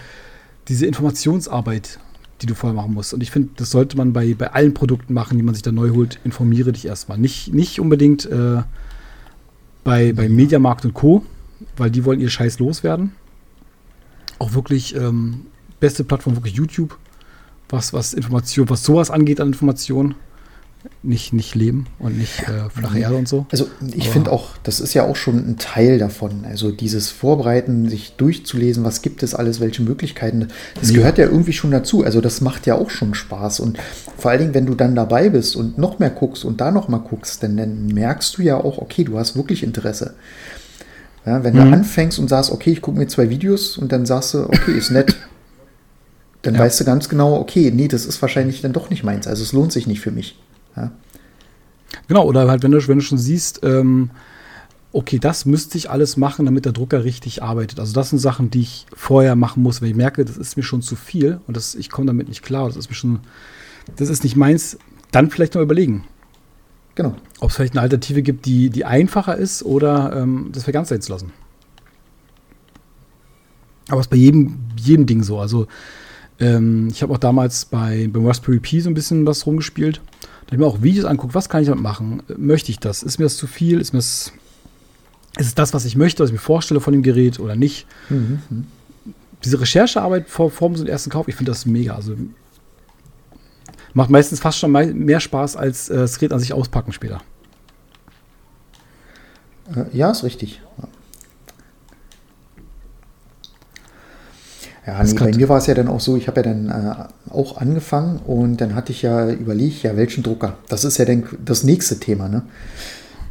[0.67, 1.99] diese Informationsarbeit,
[2.41, 3.13] die du vorher machen musst.
[3.13, 5.71] Und ich finde, das sollte man bei, bei allen Produkten machen, die man sich da
[5.71, 6.19] neu holt.
[6.23, 7.17] Informiere dich erstmal.
[7.17, 8.61] Nicht, nicht unbedingt äh,
[9.83, 11.23] bei, bei Mediamarkt und Co.,
[11.75, 13.13] weil die wollen ihr Scheiß loswerden.
[14.37, 15.47] Auch wirklich ähm,
[15.79, 16.97] beste Plattform, wirklich YouTube
[17.69, 20.15] was, was Information, was sowas angeht an Informationen.
[21.03, 23.45] Nicht, nicht Leben und nicht äh, flache Erde und so.
[23.51, 26.45] Also ich finde auch, das ist ja auch schon ein Teil davon.
[26.45, 30.47] Also dieses Vorbereiten, sich durchzulesen, was gibt es alles, welche Möglichkeiten,
[30.79, 30.97] das ja.
[30.97, 32.03] gehört ja irgendwie schon dazu.
[32.03, 33.59] Also das macht ja auch schon Spaß.
[33.59, 33.79] Und
[34.17, 36.87] vor allen Dingen, wenn du dann dabei bist und noch mehr guckst und da noch
[36.87, 40.15] mal guckst, dann, dann merkst du ja auch, okay, du hast wirklich Interesse.
[41.25, 41.71] Ja, wenn mhm.
[41.71, 44.77] du anfängst und sagst, okay, ich gucke mir zwei Videos und dann sagst du, okay,
[44.77, 45.15] ist nett,
[46.43, 46.61] dann ja.
[46.61, 49.27] weißt du ganz genau, okay, nee, das ist wahrscheinlich dann doch nicht meins.
[49.27, 50.37] Also es lohnt sich nicht für mich.
[50.77, 50.91] Ja.
[52.07, 54.11] Genau, oder halt, wenn du, wenn du schon siehst, ähm,
[54.91, 57.79] okay, das müsste ich alles machen, damit der Drucker richtig arbeitet.
[57.79, 60.63] Also das sind Sachen, die ich vorher machen muss, wenn ich merke, das ist mir
[60.63, 63.19] schon zu viel und das, ich komme damit nicht klar, das ist mir schon,
[63.95, 64.77] das ist nicht meins,
[65.11, 66.05] dann vielleicht noch überlegen.
[66.95, 67.15] Genau.
[67.39, 70.89] Ob es vielleicht eine Alternative gibt, die, die einfacher ist oder ähm, das wir ganz
[70.89, 71.31] sein zu lassen.
[73.89, 75.39] Aber es ist bei jedem, jedem Ding so.
[75.39, 75.67] Also
[76.39, 80.01] ähm, ich habe auch damals bei, beim Raspberry Pi so ein bisschen was rumgespielt.
[80.47, 82.23] Da habe ich mir auch Videos anguckt, was kann ich damit machen?
[82.37, 83.03] Möchte ich das?
[83.03, 83.81] Ist mir das zu viel?
[83.81, 84.31] Ist mir das,
[85.37, 87.85] ist es das, was ich möchte, was ich mir vorstelle von dem Gerät oder nicht?
[88.09, 88.65] Mhm.
[89.43, 91.95] Diese Recherchearbeit vor, vor so einem ersten Kauf, ich finde das mega.
[91.95, 92.15] Also
[93.93, 97.21] macht meistens fast schon mehr Spaß als äh, das Gerät an sich auspacken später.
[99.75, 100.61] Äh, ja, ist richtig.
[100.77, 100.87] Ja.
[104.87, 107.07] Ja, nee, bei mir war es ja dann auch so, ich habe ja dann äh,
[107.31, 110.57] auch angefangen und dann hatte ich ja überlegt, ja, welchen Drucker?
[110.69, 112.43] Das ist ja dann das nächste Thema, ne?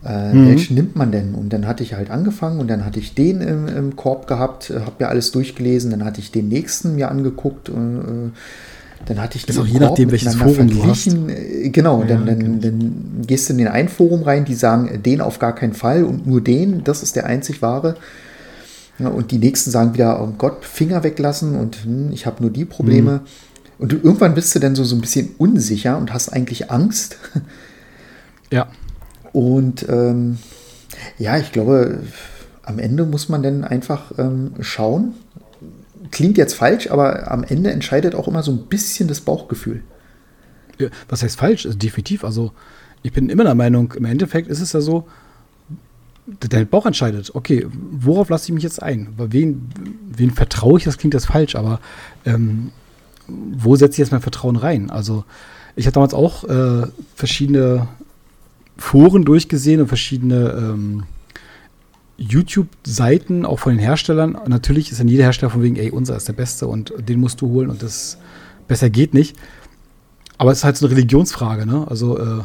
[0.05, 0.49] Äh, mhm.
[0.49, 1.35] Welchen nimmt man denn?
[1.35, 4.71] Und dann hatte ich halt angefangen und dann hatte ich den im, im Korb gehabt,
[4.71, 7.69] äh, habe ja alles durchgelesen, dann hatte ich den nächsten mir angeguckt.
[7.69, 7.73] Äh,
[9.05, 11.07] dann hatte ich das auch je nachdem, welches Forum du hast.
[11.07, 12.59] Äh, genau, ja, dann, dann, genau.
[12.61, 16.05] dann, gehst du in den ein Forum rein, die sagen, den auf gar keinen Fall
[16.05, 17.97] und nur den, das ist der einzig wahre.
[18.99, 22.51] Ja, und die nächsten sagen wieder, oh Gott, Finger weglassen und hm, ich habe nur
[22.51, 23.13] die Probleme.
[23.13, 23.21] Mhm.
[23.79, 27.19] Und du, irgendwann bist du dann so, so ein bisschen unsicher und hast eigentlich Angst.
[28.51, 28.69] Ja.
[29.33, 30.39] Und ähm,
[31.19, 31.99] ja, ich glaube,
[32.63, 35.15] am Ende muss man dann einfach ähm, schauen.
[36.11, 39.83] Klingt jetzt falsch, aber am Ende entscheidet auch immer so ein bisschen das Bauchgefühl.
[40.79, 41.67] Ja, was heißt falsch?
[41.67, 42.25] Also definitiv.
[42.25, 42.53] Also
[43.03, 45.07] ich bin immer der Meinung, im Endeffekt ist es ja so,
[46.27, 49.15] der Bauch entscheidet, okay, worauf lasse ich mich jetzt ein?
[49.17, 49.69] Wen,
[50.09, 50.85] wen vertraue ich?
[50.85, 51.81] Das klingt jetzt falsch, aber
[52.25, 52.73] ähm,
[53.29, 54.91] wo setze ich jetzt mein Vertrauen rein?
[54.91, 55.25] Also,
[55.75, 57.89] ich habe damals auch äh, verschiedene
[58.77, 61.05] Foren durchgesehen und verschiedene ähm,
[62.19, 64.39] YouTube-Seiten, auch von den Herstellern.
[64.47, 67.41] natürlich ist dann jeder Hersteller von wegen, ey, unser ist der Beste und den musst
[67.41, 68.19] du holen und das
[68.69, 69.37] besser geht nicht.
[70.39, 71.87] Aber es ist halt so eine Religionsfrage, ne?
[71.89, 72.43] Also, äh,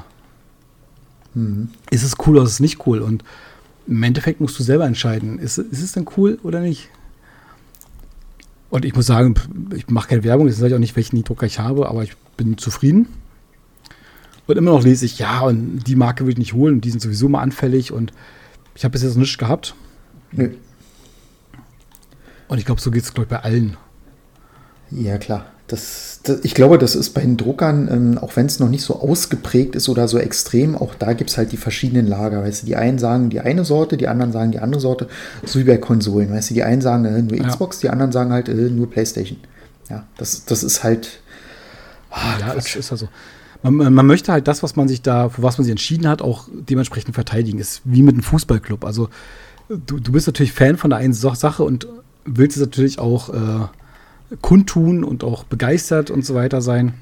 [1.34, 1.70] mhm.
[1.90, 3.00] ist es cool oder ist es nicht cool?
[3.00, 3.24] Und
[3.88, 6.90] im Endeffekt musst du selber entscheiden, ist, ist es denn cool oder nicht?
[8.72, 9.36] Und ich muss sagen,
[9.76, 12.58] ich mache keine Werbung, ich sage auch nicht, welchen Drucker ich habe, aber ich bin
[12.58, 13.08] zufrieden.
[14.48, 17.02] Und immer noch lese ich, ja, und die Marke will ich nicht holen, die sind
[17.02, 18.14] sowieso mal anfällig und
[18.74, 19.76] ich habe bis jetzt nichts gehabt.
[20.32, 20.52] Nö.
[22.48, 23.76] Und ich glaube, so geht es, glaube ich, bei allen.
[24.90, 25.46] Ja, klar.
[25.72, 28.84] Das, das, ich glaube, das ist bei den Druckern, ähm, auch wenn es noch nicht
[28.84, 32.44] so ausgeprägt ist oder so extrem, auch da gibt es halt die verschiedenen Lager.
[32.44, 35.08] Weißt du, die einen sagen die eine Sorte, die anderen sagen die andere Sorte,
[35.46, 36.30] so wie bei Konsolen.
[36.30, 37.88] Weißt du, die einen sagen äh, nur Xbox, ja.
[37.88, 39.38] die anderen sagen halt äh, nur PlayStation.
[39.90, 41.22] Ja, das, das ist halt.
[42.12, 42.76] Oh, ja, Quatsch.
[42.76, 43.08] ist also.
[43.64, 46.22] Man, man, möchte halt das, was man sich da, für was man sich entschieden hat,
[46.22, 47.60] auch dementsprechend verteidigen.
[47.60, 48.84] Ist wie mit einem Fußballclub.
[48.84, 49.10] Also
[49.70, 51.88] du, du bist natürlich Fan von der einen Sache und
[52.26, 53.68] willst es natürlich auch äh,
[54.40, 56.94] kundtun und auch begeistert und so weiter sein.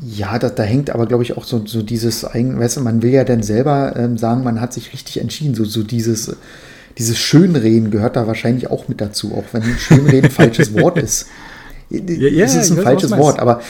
[0.00, 3.10] Ja, da, da hängt aber, glaube ich, auch so, so dieses, weißt du, man will
[3.10, 5.54] ja dann selber ähm, sagen, man hat sich richtig entschieden.
[5.54, 6.36] So, so dieses,
[6.96, 11.26] dieses Schönreden gehört da wahrscheinlich auch mit dazu, auch wenn Schönreden ein falsches Wort ist.
[11.90, 13.60] Ja, ja, es ist ein falsches Wort, aber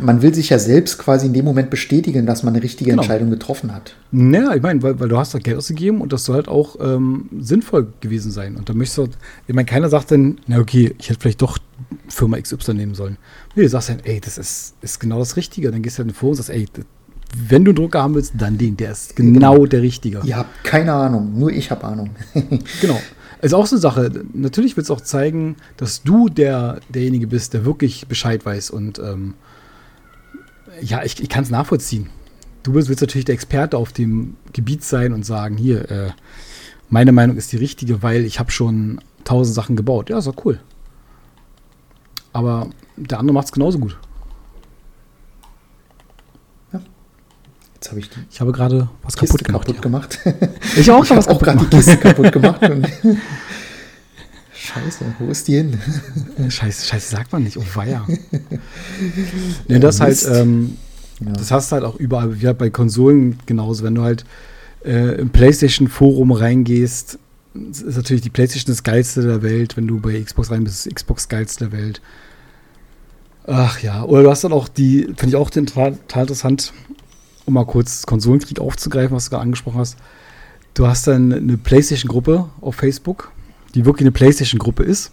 [0.00, 3.02] man will sich ja selbst quasi in dem Moment bestätigen, dass man eine richtige genau.
[3.02, 3.96] Entscheidung getroffen hat.
[4.10, 6.76] Naja, ich meine, weil, weil, du hast da Geld ausgegeben und das soll halt auch
[6.80, 8.56] ähm, sinnvoll gewesen sein.
[8.56, 9.08] Und da möchtest du,
[9.46, 11.58] ich meine, keiner sagt dann, na okay, ich hätte vielleicht doch
[12.08, 13.16] Firma XY nehmen sollen.
[13.54, 15.70] Nee, du sagst dann, ey, das ist, ist genau das Richtige.
[15.70, 16.66] Dann gehst du halt in den Forum und sagst, ey,
[17.48, 19.66] wenn du einen Drucker haben willst, dann den, der ist genau, genau.
[19.66, 20.20] der Richtige.
[20.24, 22.10] Ihr habt keine Ahnung, nur ich habe Ahnung.
[22.80, 23.00] genau.
[23.44, 24.10] Ist auch so eine Sache.
[24.32, 28.98] Natürlich wird es auch zeigen, dass du der, derjenige bist, der wirklich Bescheid weiß und
[28.98, 29.34] ähm,
[30.80, 32.08] ja, ich, ich kann es nachvollziehen.
[32.62, 36.10] Du willst, willst natürlich der Experte auf dem Gebiet sein und sagen, hier, äh,
[36.88, 40.08] meine Meinung ist die richtige, weil ich habe schon tausend Sachen gebaut.
[40.08, 40.58] Ja, ist doch cool.
[42.32, 43.98] Aber der andere macht es genauso gut.
[47.84, 49.66] Jetzt habe ich die Ich habe gerade was Kiste kaputt gemacht.
[49.66, 49.82] kaputt ja.
[49.82, 50.18] gemacht.
[50.78, 52.60] Ich auch Ich schon was habe auch kaputt gerade die Kiste kaputt gemacht.
[54.54, 55.78] Scheiße, wo ist die hin?
[56.38, 56.50] gemacht.
[56.50, 57.58] Scheiße, Scheiße, sagt man nicht.
[57.58, 58.06] Oh weia.
[59.68, 60.28] nee, das halt, Mist.
[60.32, 60.78] ähm,
[61.20, 61.32] Ja.
[61.32, 63.84] das hast du halt auch überall, wie halt bei Konsolen genauso.
[63.84, 64.24] Wenn du halt
[64.82, 67.18] äh, im PlayStation-Forum reingehst,
[67.70, 69.76] ist natürlich die PlayStation das geilste der Welt.
[69.76, 72.00] Wenn du bei Xbox rein bist, ist Xbox geilste der Welt.
[73.46, 76.72] Ach ja, oder du hast dann auch die, finde ich auch total, total interessant,
[77.46, 79.96] um mal kurz Konsolenkrieg aufzugreifen, was du gerade angesprochen hast.
[80.74, 83.30] Du hast dann eine PlayStation-Gruppe auf Facebook,
[83.74, 85.12] die wirklich eine PlayStation-Gruppe ist.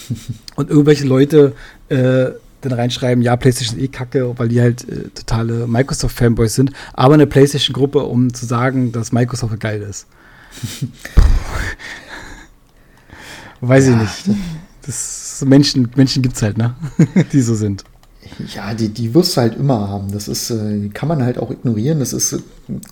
[0.56, 1.54] und irgendwelche Leute
[1.88, 2.30] äh,
[2.62, 7.14] dann reinschreiben, ja, PlayStation ist eh kacke, weil die halt äh, totale Microsoft-Fanboys sind, aber
[7.14, 10.06] eine PlayStation-Gruppe, um zu sagen, dass Microsoft geil ist.
[13.60, 14.02] Weiß Ja.
[14.02, 14.38] ich nicht.
[14.86, 16.74] Das Menschen, Menschen gibt's halt, ne?
[17.32, 17.84] die so sind.
[18.54, 20.12] Ja, die, die wirst du halt immer haben.
[20.12, 22.00] Das ist, äh, kann man halt auch ignorieren.
[22.00, 22.38] Das ist äh,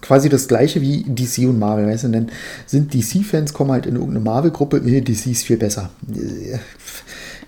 [0.00, 1.86] quasi das gleiche wie DC und Marvel.
[1.86, 2.30] Weißt du, denn
[2.66, 5.90] sind DC-Fans, kommen halt in irgendeine Marvel-Gruppe, äh, DC ist viel besser.
[6.12, 6.58] Äh,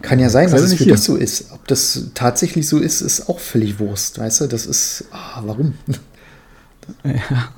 [0.01, 0.95] Kann ja sein, Sei dass es für hier.
[0.95, 1.53] dich so ist.
[1.53, 4.19] Ob das tatsächlich so ist, ist auch völlig Wurst.
[4.19, 5.75] Weißt du, das ist, ah, warum?
[7.05, 7.51] Ja.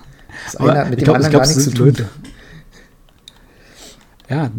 [0.45, 1.87] Das Aber eine hat mit dem glaub, anderen glaub, gar nichts zu tun.
[1.87, 2.09] Leute.
[4.29, 4.51] Ja,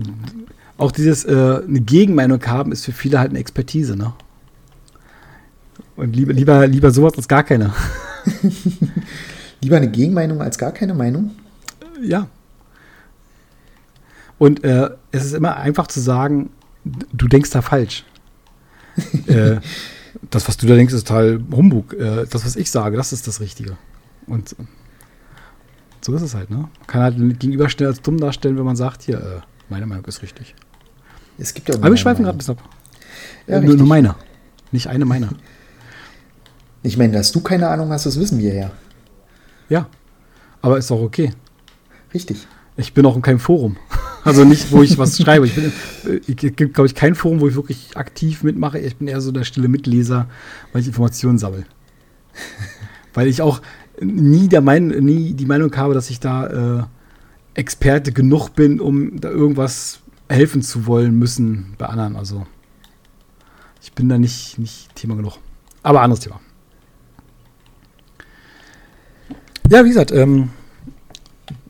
[0.77, 4.13] auch dieses äh, eine Gegenmeinung haben ist für viele halt eine Expertise, ne?
[5.95, 7.73] Und lieber, lieber, lieber sowas als gar keine.
[9.61, 11.31] Lieber eine Gegenmeinung als gar keine Meinung.
[12.01, 12.27] Ja.
[14.37, 16.49] Und äh, es ist immer einfach zu sagen,
[16.83, 18.03] du denkst da falsch.
[19.27, 19.57] äh,
[20.29, 21.93] das, was du da denkst, ist total Humbug.
[21.93, 23.77] Äh, das, was ich sage, das ist das Richtige.
[24.27, 24.55] Und
[26.01, 26.57] so ist es halt, ne?
[26.57, 30.05] Man kann halt gegenüber schnell als dumm darstellen, wenn man sagt, hier, äh, meine Meinung
[30.05, 30.53] ist richtig.
[31.37, 32.69] Es gibt ja auch Aber wir schweifen gerade ein bisschen ab.
[33.47, 34.15] Ja, nur, nur meine.
[34.71, 35.29] Nicht eine meiner.
[36.85, 38.71] Ich meine, dass du keine Ahnung hast, das wissen wir ja.
[39.69, 39.87] Ja.
[40.61, 41.33] Aber ist auch okay.
[42.13, 42.45] Richtig.
[42.77, 43.77] Ich bin auch in keinem Forum.
[44.23, 45.45] Also nicht, wo ich was schreibe.
[45.45, 45.65] Ich bin,
[46.07, 48.79] äh, ich gibt, glaube ich, kein Forum, wo ich wirklich aktiv mitmache.
[48.79, 50.27] Ich bin eher so der stille Mitleser,
[50.71, 51.65] weil ich Informationen sammle.
[53.13, 53.61] weil ich auch
[54.01, 56.83] nie, der mein, nie die Meinung habe, dass ich da äh,
[57.53, 62.15] Experte genug bin, um da irgendwas helfen zu wollen müssen bei anderen.
[62.15, 62.47] Also
[63.83, 65.37] ich bin da nicht, nicht Thema genug.
[65.83, 66.39] Aber anderes Thema.
[69.69, 70.49] Ja, wie gesagt, ähm,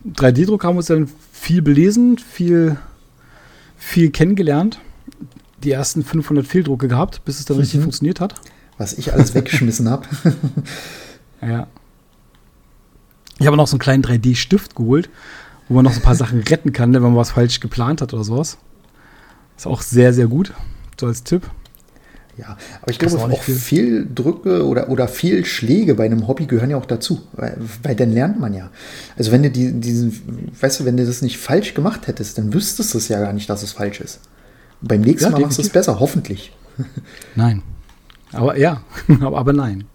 [0.05, 2.77] 3D-Druck haben wir uns dann viel belesen, viel,
[3.77, 4.79] viel kennengelernt.
[5.63, 7.83] Die ersten 500 Fehldrucke gehabt, bis es dann richtig Mhm.
[7.83, 8.35] funktioniert hat.
[8.77, 10.05] Was ich alles weggeschmissen habe.
[11.41, 11.67] Ja.
[13.37, 15.09] Ich habe noch so einen kleinen 3D-Stift geholt,
[15.67, 18.01] wo man noch so ein paar Sachen retten kann, ne, wenn man was falsch geplant
[18.01, 18.57] hat oder sowas.
[19.55, 20.53] Ist auch sehr, sehr gut.
[20.99, 21.43] So als Tipp.
[22.37, 23.55] Ja, aber ich Das glaube, auch viel.
[23.55, 27.95] viel Drücke oder, oder viel Schläge bei einem Hobby gehören ja auch dazu, weil, weil
[27.95, 28.71] dann lernt man ja.
[29.17, 32.53] Also wenn du die, diesen, weißt du, wenn du das nicht falsch gemacht hättest, dann
[32.53, 34.19] wüsstest du es ja gar nicht, dass es falsch ist.
[34.81, 35.87] Und beim nächsten Ja, Mal machst du es definitiv.
[35.93, 36.51] besser, hoffentlich.
[37.35, 37.61] Nein.
[38.33, 38.81] Aber ja,
[39.21, 39.85] aber, aber nein.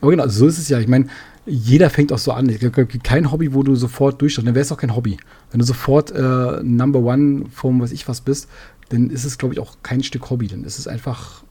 [0.00, 0.78] Aber genau, so ist es ja.
[0.78, 1.06] Ich meine,
[1.46, 2.48] jeder fängt auch so an.
[2.48, 4.46] Es gibt kein Hobby, wo du sofort durchschaust.
[4.46, 5.16] Dann wäre es auch kein Hobby.
[5.50, 8.46] Wenn du sofort äh, Number One vom was ich was bist,
[8.90, 10.48] dann ist es, glaube ich, auch kein Stück Hobby.
[10.48, 11.42] Dann ist es einfach,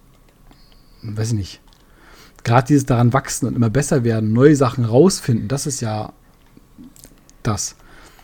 [1.02, 1.62] weiß ich nicht.
[2.43, 6.13] Gerade dieses daran wachsen und immer besser werden, neue Sachen rausfinden, das ist ja
[7.43, 7.75] das.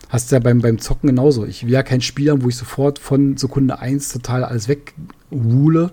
[0.10, 1.46] Hast du ja beim, beim Zocken genauso.
[1.46, 5.92] Ich will ja kein Spiel haben, wo ich sofort von Sekunde 1 total alles wegwule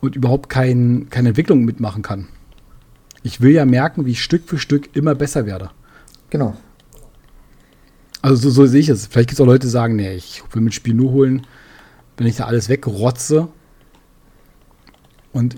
[0.00, 2.28] und überhaupt kein, keine Entwicklung mitmachen kann.
[3.22, 5.70] Ich will ja merken, wie ich Stück für Stück immer besser werde.
[6.30, 6.56] Genau.
[8.22, 9.06] Also so, so sehe ich es.
[9.06, 11.46] Vielleicht gibt es auch Leute, die sagen, nee, ich will mir ein Spiel nur holen,
[12.18, 13.48] wenn ich da alles wegrotze
[15.32, 15.56] und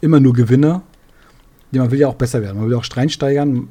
[0.00, 0.82] immer nur gewinne.
[1.72, 2.58] Ja, man will ja auch besser werden.
[2.58, 3.68] Man will auch reinsteigern.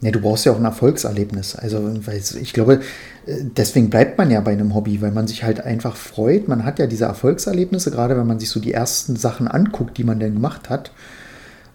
[0.00, 1.56] Ja, du brauchst ja auch ein Erfolgserlebnis.
[1.56, 2.74] Also, weil ich glaube,
[3.26, 6.46] äh, deswegen bleibt man ja bei einem Hobby, weil man sich halt einfach freut.
[6.46, 10.04] Man hat ja diese Erfolgserlebnisse, gerade wenn man sich so die ersten Sachen anguckt, die
[10.04, 10.92] man denn gemacht hat,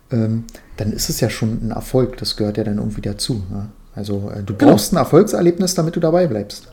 [0.10, 0.46] ähm,
[0.78, 2.16] dann ist es ja schon ein Erfolg.
[2.18, 3.44] Das gehört ja dann irgendwie dazu.
[3.52, 3.68] Ja?
[3.94, 4.72] Also, äh, du Genau.
[4.72, 6.70] brauchst ein Erfolgserlebnis, damit du dabei bleibst.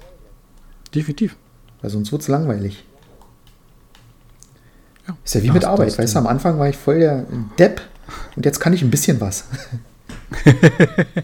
[0.94, 1.37] Definitiv.
[1.83, 2.85] Weil sonst wird es langweilig.
[5.09, 5.16] Ja.
[5.25, 5.97] Ist ja wie mit Arbeit.
[5.99, 7.27] Weißt du, am Anfang war ich voll der
[7.59, 7.81] Depp
[8.37, 9.45] und jetzt kann ich ein bisschen was.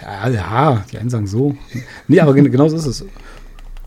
[0.00, 1.56] Ja, ja, die einen sagen so.
[2.08, 3.04] Nee, aber gen- genau so ist es.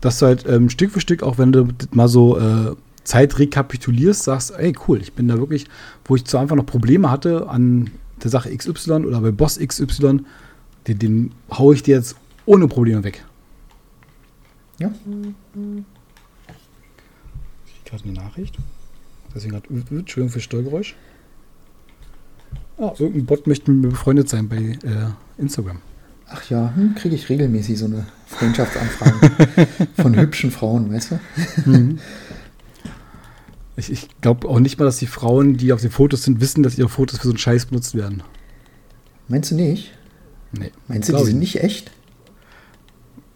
[0.00, 4.22] Dass du halt ähm, Stück für Stück, auch wenn du mal so äh, Zeit rekapitulierst,
[4.22, 5.66] sagst, ey, cool, ich bin da wirklich,
[6.06, 7.90] wo ich zu Anfang noch Probleme hatte an
[8.22, 10.20] der Sache XY oder bei Boss XY,
[10.86, 12.16] den, den haue ich dir jetzt
[12.46, 13.22] ohne Probleme weg.
[14.78, 14.92] Ja.
[17.66, 18.56] Ich gerade eine Nachricht.
[19.34, 20.94] Deswegen hat Entschuldigung für Steuergeräusch.
[22.78, 25.80] Oh, irgendein Bot möchte mit mir befreundet sein bei äh, Instagram.
[26.28, 31.70] Ach ja, hm, kriege ich regelmäßig so eine Freundschaftsanfrage von hübschen Frauen, weißt du?
[31.70, 31.98] Mhm.
[33.76, 36.62] Ich, ich glaube auch nicht mal, dass die Frauen, die auf den Fotos sind, wissen,
[36.62, 38.22] dass ihre Fotos für so einen Scheiß benutzt werden.
[39.28, 39.92] Meinst du nicht?
[40.52, 40.72] Nee.
[40.88, 41.90] Meinst du, die sind nicht echt?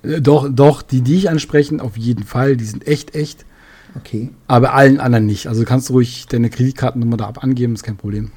[0.03, 2.57] Äh, doch, doch, die, die ich ansprechen, auf jeden Fall.
[2.57, 3.45] Die sind echt, echt.
[3.97, 4.31] Okay.
[4.47, 5.47] Aber allen anderen nicht.
[5.47, 8.31] Also kannst du ruhig deine Kreditkartennummer da ab angeben, ist kein Problem.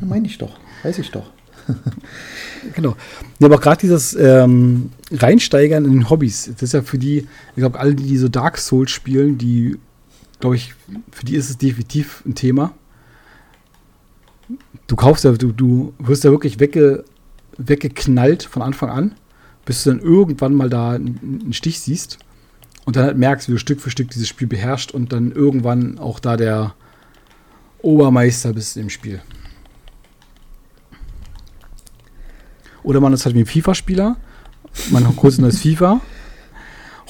[0.00, 0.58] Meine ich doch.
[0.82, 1.30] Weiß ich doch.
[2.74, 2.96] genau.
[3.38, 7.56] Ja, aber gerade dieses ähm, Reinsteigern in den Hobbys, das ist ja für die, ich
[7.56, 9.78] glaube, alle, die so Dark Souls spielen, die,
[10.40, 10.74] glaube ich,
[11.10, 12.72] für die ist es definitiv ein Thema.
[14.86, 17.04] Du kaufst ja, du, du wirst ja wirklich wegge,
[17.56, 19.14] weggeknallt von Anfang an,
[19.64, 22.18] bis du dann irgendwann mal da einen Stich siehst
[22.84, 25.98] und dann halt merkst, wie du Stück für Stück dieses Spiel beherrscht und dann irgendwann
[25.98, 26.74] auch da der
[27.82, 29.20] Obermeister bist im Spiel.
[32.82, 34.16] Oder man ist halt wie ein FIFA-Spieler,
[34.90, 36.00] man holt ein neues FIFA,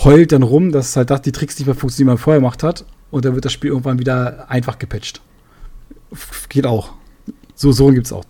[0.02, 2.62] heult dann rum, dass halt das die Tricks nicht mehr funktionieren, die man vorher gemacht
[2.62, 5.20] hat, und dann wird das Spiel irgendwann wieder einfach gepatcht.
[6.48, 6.92] Geht auch.
[7.54, 8.24] So, so gibt es auch.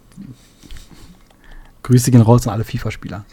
[1.91, 3.25] Grüße gehen raus an alle FIFA-Spieler.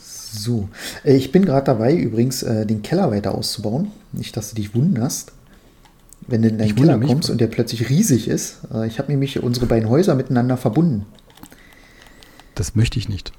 [0.00, 0.70] So,
[1.04, 3.90] äh, ich bin gerade dabei, übrigens äh, den Keller weiter auszubauen.
[4.12, 5.32] Nicht, dass du dich wunderst,
[6.26, 8.60] wenn du in deinen Keller kommst und der plötzlich riesig ist.
[8.72, 11.04] Äh, ich habe nämlich unsere beiden Häuser miteinander verbunden.
[12.54, 13.32] Das möchte ich nicht.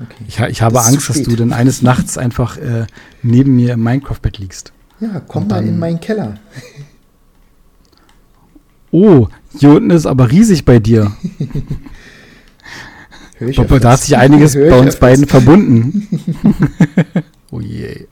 [0.00, 0.24] Okay.
[0.26, 2.86] Ich, ich habe Angst, dass du dann eines Nachts einfach äh,
[3.22, 4.72] neben mir im Minecraft-Bett liegst.
[5.00, 6.38] Ja, komm mal in meinen Keller.
[8.90, 11.12] Oh, hier unten ist aber riesig bei dir.
[13.54, 16.08] Papa, da hat sich einiges bei uns beiden verbunden.
[17.50, 18.06] oh je.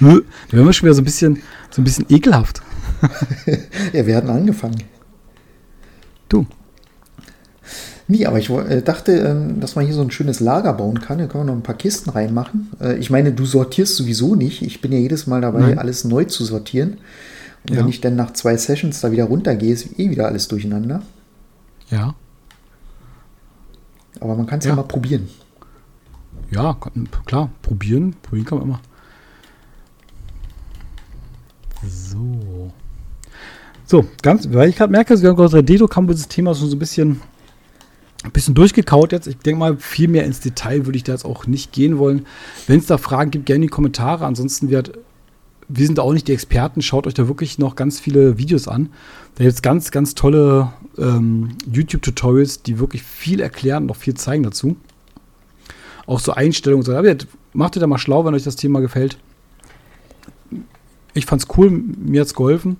[0.00, 2.62] Da werden wir schon wieder so ein bisschen, so ein bisschen ekelhaft.
[3.92, 4.82] ja, wir hatten angefangen.
[6.28, 6.46] Du.
[8.10, 11.18] Nee, aber ich äh, dachte, ähm, dass man hier so ein schönes Lager bauen kann.
[11.18, 12.70] Da können wir noch ein paar Kisten reinmachen.
[12.80, 14.62] Äh, ich meine, du sortierst sowieso nicht.
[14.62, 15.78] Ich bin ja jedes Mal dabei, Nein.
[15.78, 16.96] alles neu zu sortieren.
[17.68, 17.80] Und ja.
[17.80, 21.02] wenn ich dann nach zwei Sessions da wieder runtergehe, ist eh wieder alles durcheinander.
[21.90, 22.14] Ja.
[24.20, 24.70] Aber man kann es ja.
[24.70, 24.76] ja.
[24.76, 25.28] mal probieren.
[26.50, 26.78] Ja,
[27.26, 28.14] klar, probieren.
[28.22, 28.80] Probieren kann man immer.
[31.86, 32.72] So.
[33.84, 36.78] So, ganz, weil ich gerade merke, wir haben gerade 3D-Druck, dieses Thema schon so ein
[36.78, 37.20] bisschen,
[38.24, 39.26] ein bisschen durchgekaut jetzt.
[39.26, 42.26] Ich denke mal, viel mehr ins Detail würde ich da jetzt auch nicht gehen wollen.
[42.66, 44.26] Wenn es da Fragen gibt, gerne in die Kommentare.
[44.26, 44.98] Ansonsten wird
[45.68, 48.88] wir sind auch nicht die Experten, schaut euch da wirklich noch ganz viele Videos an.
[49.34, 54.14] Da gibt es ganz, ganz tolle ähm, YouTube-Tutorials, die wirklich viel erklären und auch viel
[54.14, 54.76] zeigen dazu.
[56.06, 56.84] Auch so Einstellungen.
[56.84, 56.92] So.
[57.52, 59.18] Macht ihr da mal schlau, wenn euch das Thema gefällt.
[61.12, 62.78] Ich fand's cool, mir hat's geholfen.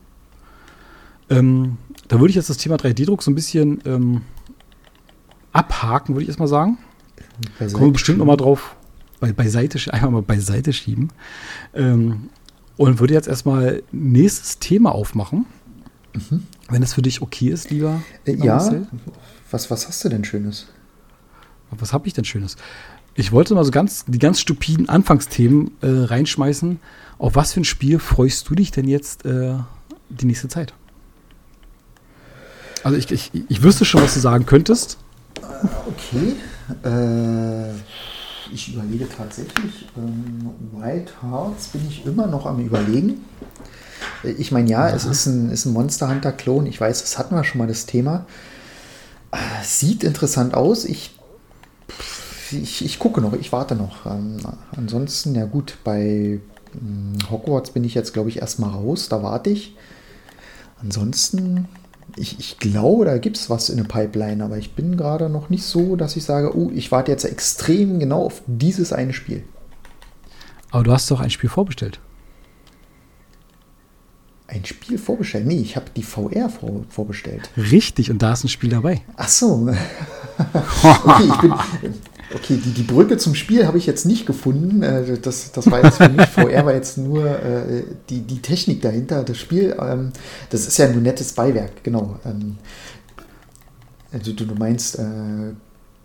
[1.29, 1.77] Ähm,
[2.09, 4.23] da würde ich jetzt das Thema 3D-Druck so ein bisschen ähm,
[5.59, 6.79] abhaken, würde ich erstmal sagen.
[7.59, 8.77] Kommen wir bestimmt nochmal drauf
[9.21, 11.11] bei, beiseite, einfach mal beiseite schieben.
[11.75, 12.31] Ähm,
[12.77, 15.47] und würde jetzt erstmal nächstes Thema aufmachen.
[16.15, 16.45] Mhm.
[16.69, 18.03] Wenn es für dich okay ist, lieber.
[18.25, 18.87] Äh, ja.
[19.51, 20.69] Was, was hast du denn Schönes?
[21.71, 22.57] Was habe ich denn Schönes?
[23.15, 26.79] Ich wollte mal so ganz die ganz stupiden Anfangsthemen äh, reinschmeißen.
[27.19, 29.55] Auf was für ein Spiel freust du dich denn jetzt äh,
[30.09, 30.73] die nächste Zeit?
[32.85, 34.99] Also ich, ich, ich wüsste schon, was du sagen könntest.
[36.11, 36.37] Okay.
[36.85, 37.73] Äh,
[38.53, 39.87] ich überlege tatsächlich.
[39.97, 43.25] Ähm, Wild Hearts bin ich immer noch am Überlegen.
[44.25, 46.67] Äh, ich meine, ja, ja, es ist ein, ist ein Monster Hunter-Klon.
[46.67, 48.27] Ich weiß, das hatten wir schon mal das Thema.
[49.33, 50.85] Äh, sieht interessant aus.
[50.85, 51.19] Ich,
[52.53, 54.07] ich, ich gucke noch, ich warte noch.
[54.07, 54.39] Ähm,
[54.77, 56.41] ansonsten, ja gut, bei
[56.75, 59.09] ähm, Hogwarts bin ich jetzt, glaube ich, erstmal raus.
[59.09, 59.77] Da warte ich.
[60.81, 61.69] Ansonsten
[62.19, 65.51] ich, ich glaube, da gibt es was in der Pipeline, aber ich bin gerade noch
[65.51, 69.45] nicht so, dass ich sage, oh, ich warte jetzt extrem genau auf dieses eine Spiel.
[70.71, 72.01] Aber du hast doch ein Spiel vorbestellt.
[74.47, 75.47] Ein Spiel vorbestellt?
[75.47, 77.51] Nee, ich habe die VR vor, vorbestellt.
[77.57, 79.03] Richtig, und da ist ein Spiel dabei.
[79.17, 79.69] Ach so.
[80.83, 81.53] okay, ich bin,
[82.35, 84.83] Okay, die, die Brücke zum Spiel habe ich jetzt nicht gefunden.
[84.83, 88.83] Äh, das, das war jetzt für mich VR, war jetzt nur äh, die, die Technik
[88.83, 89.25] dahinter.
[89.25, 90.13] Das Spiel, ähm,
[90.51, 92.19] das ist ja nur nettes Beiwerk, genau.
[92.27, 92.57] Ähm,
[94.13, 95.03] Also du, du meinst äh,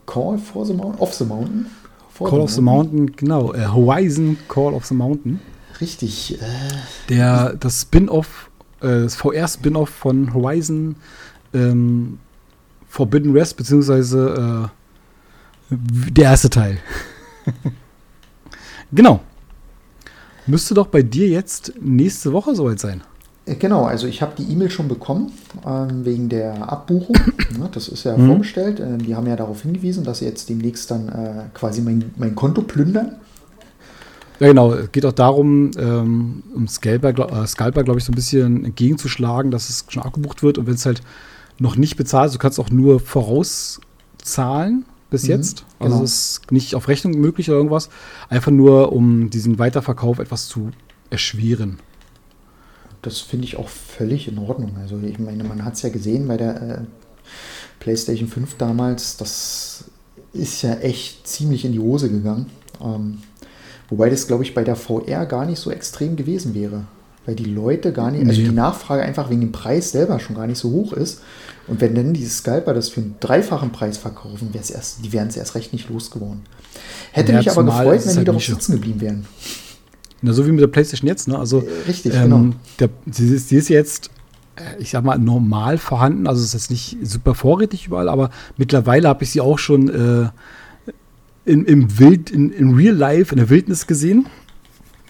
[0.06, 1.00] Call for the Mountain?
[1.00, 1.66] Off the Mountain?
[2.14, 3.54] For Call the of the Mountain, genau.
[3.54, 5.40] Äh, Horizon Call of the Mountain.
[5.82, 6.40] Richtig.
[6.42, 6.46] Äh,
[7.10, 8.50] Der, das Spin-off,
[8.80, 10.96] das VR-Spin-off von Horizon
[11.54, 12.20] ähm,
[12.90, 14.70] Forbidden West, beziehungsweise
[15.78, 16.78] der erste Teil.
[18.92, 19.22] genau.
[20.46, 23.02] Müsste doch bei dir jetzt nächste Woche soweit sein.
[23.46, 25.32] Äh, genau, also ich habe die E-Mail schon bekommen
[25.66, 27.16] ähm, wegen der Abbuchung.
[27.60, 28.28] ja, das ist ja mhm.
[28.28, 28.80] vorgestellt.
[28.80, 32.36] Äh, die haben ja darauf hingewiesen, dass sie jetzt demnächst dann äh, quasi mein, mein
[32.36, 33.16] Konto plündern.
[34.40, 34.74] Ja, genau.
[34.74, 38.66] Es geht auch darum, ähm, um Scalper, glaub, äh, Scalper glaube ich, so ein bisschen
[38.66, 40.58] entgegenzuschlagen, dass es schon abgebucht wird.
[40.58, 41.02] Und wenn es halt
[41.60, 45.64] noch nicht bezahlt ist, du kannst auch nur vorauszahlen bis mhm, jetzt.
[45.80, 46.04] Also genau.
[46.04, 47.90] es ist nicht auf Rechnung möglich oder irgendwas.
[48.30, 50.72] Einfach nur, um diesen Weiterverkauf etwas zu
[51.12, 51.80] erschweren.
[53.04, 54.76] Das finde ich auch völlig in Ordnung.
[54.82, 56.82] Also ich meine, man hat es ja gesehen bei der äh,
[57.80, 59.86] PlayStation 5 damals, das
[60.34, 62.48] ist ja echt ziemlich in die Hose gegangen.
[62.82, 63.20] Ähm,
[63.90, 66.86] wobei das, glaube ich, bei der VR gar nicht so extrem gewesen wäre.
[67.26, 70.46] Weil die Leute gar nicht, also die Nachfrage einfach wegen dem Preis selber schon gar
[70.46, 71.22] nicht so hoch ist.
[71.68, 75.30] Und wenn dann diese Scalper das für einen dreifachen Preis verkaufen, wär's erst, die wären
[75.30, 76.42] es erst recht nicht losgeworden.
[77.14, 79.26] Hätte ja, mich aber gefreut, wenn die halt darauf sitzen geblieben wären.
[80.22, 81.38] Na, so wie mit der PlayStation jetzt, ne?
[81.38, 82.56] Also, äh, Richtig, ähm, genau.
[82.80, 84.10] Der, sie, ist, sie ist jetzt,
[84.56, 86.28] äh, ich sag mal, normal vorhanden.
[86.28, 89.90] Also, es ist jetzt nicht super vorrätig überall, aber mittlerweile habe ich sie auch schon
[89.90, 90.30] äh,
[91.46, 94.28] in, im Wild, in, in Real Life, in der Wildnis gesehen.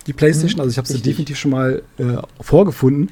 [0.07, 0.57] Die PlayStation.
[0.57, 3.11] Mhm, also, ich habe sie definitiv schon mal äh, vorgefunden.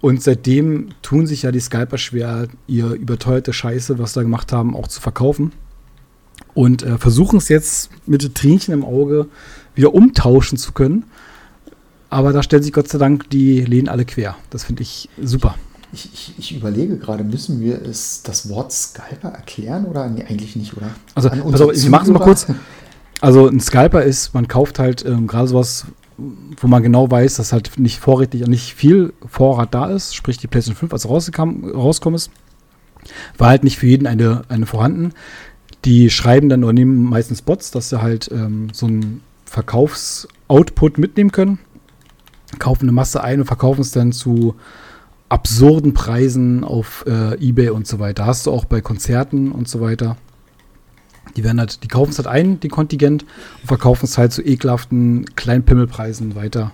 [0.00, 4.52] Und seitdem tun sich ja die Skyper schwer, ihr überteuerte Scheiße, was sie da gemacht
[4.52, 5.52] haben, auch zu verkaufen.
[6.54, 9.28] Und äh, versuchen es jetzt mit Tränchen im Auge
[9.74, 11.04] wieder umtauschen zu können.
[12.08, 14.36] Aber da stellen sich Gott sei Dank die Lehnen alle quer.
[14.48, 15.54] Das finde ich super.
[15.92, 20.54] Ich, ich, ich, überlege gerade, müssen wir es, das Wort Scalper erklären oder nee, eigentlich
[20.54, 20.90] nicht, oder?
[21.14, 22.46] Also, also ich mache es mal kurz.
[23.20, 25.86] Also ein Scalper ist, man kauft halt ähm, gerade sowas
[26.60, 30.38] wo man genau weiß, dass halt nicht vorrätig und nicht viel Vorrat da ist, sprich
[30.38, 32.30] die PlayStation 5, als rausgekommen ist,
[33.38, 35.12] war halt nicht für jeden eine, eine vorhanden.
[35.84, 41.32] Die schreiben dann oder nehmen meistens Bots, dass sie halt ähm, so einen Verkaufsoutput mitnehmen
[41.32, 41.58] können,
[42.58, 44.56] kaufen eine Masse ein und verkaufen es dann zu
[45.30, 48.26] absurden Preisen auf äh, Ebay und so weiter.
[48.26, 50.16] Hast du auch bei Konzerten und so weiter.
[51.36, 53.24] Die werden halt, die kaufen es halt ein, den Kontingent,
[53.62, 56.72] und verkaufen es halt zu ekelhaften Kleinpimmelpreisen weiter.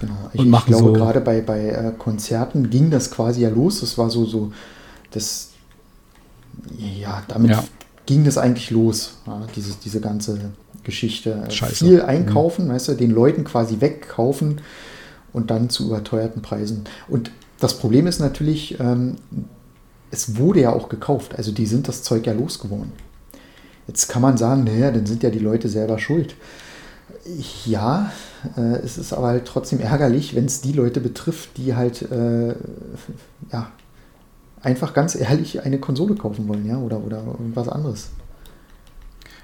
[0.00, 0.14] Genau.
[0.32, 3.48] Ich, und machen ich glaube, so gerade bei, bei äh, Konzerten ging das quasi ja
[3.48, 3.80] los.
[3.80, 4.52] Das war so, so,
[5.10, 5.50] das,
[6.76, 7.64] ja, damit ja.
[8.06, 10.52] ging das eigentlich los, ja, diese, diese ganze
[10.82, 11.44] Geschichte.
[11.48, 11.84] Scheiße.
[11.84, 12.72] Viel einkaufen, mhm.
[12.72, 14.60] weißt du, den Leuten quasi wegkaufen
[15.32, 16.84] und dann zu überteuerten Preisen.
[17.08, 19.16] Und das Problem ist natürlich, ähm,
[20.14, 21.36] es wurde ja auch gekauft.
[21.36, 22.92] Also die sind das Zeug ja losgeworden.
[23.88, 26.36] Jetzt kann man sagen, naja, dann sind ja die Leute selber schuld.
[27.66, 28.12] Ja,
[28.56, 32.54] äh, es ist aber halt trotzdem ärgerlich, wenn es die Leute betrifft, die halt äh,
[33.52, 33.72] ja,
[34.62, 38.10] einfach ganz ehrlich eine Konsole kaufen wollen, ja, oder, oder irgendwas anderes.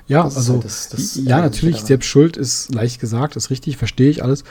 [0.06, 1.86] Ja, das also, halt das, das ja, natürlich, daran.
[1.86, 4.44] selbst schuld ist leicht gesagt, ist richtig, verstehe ich alles.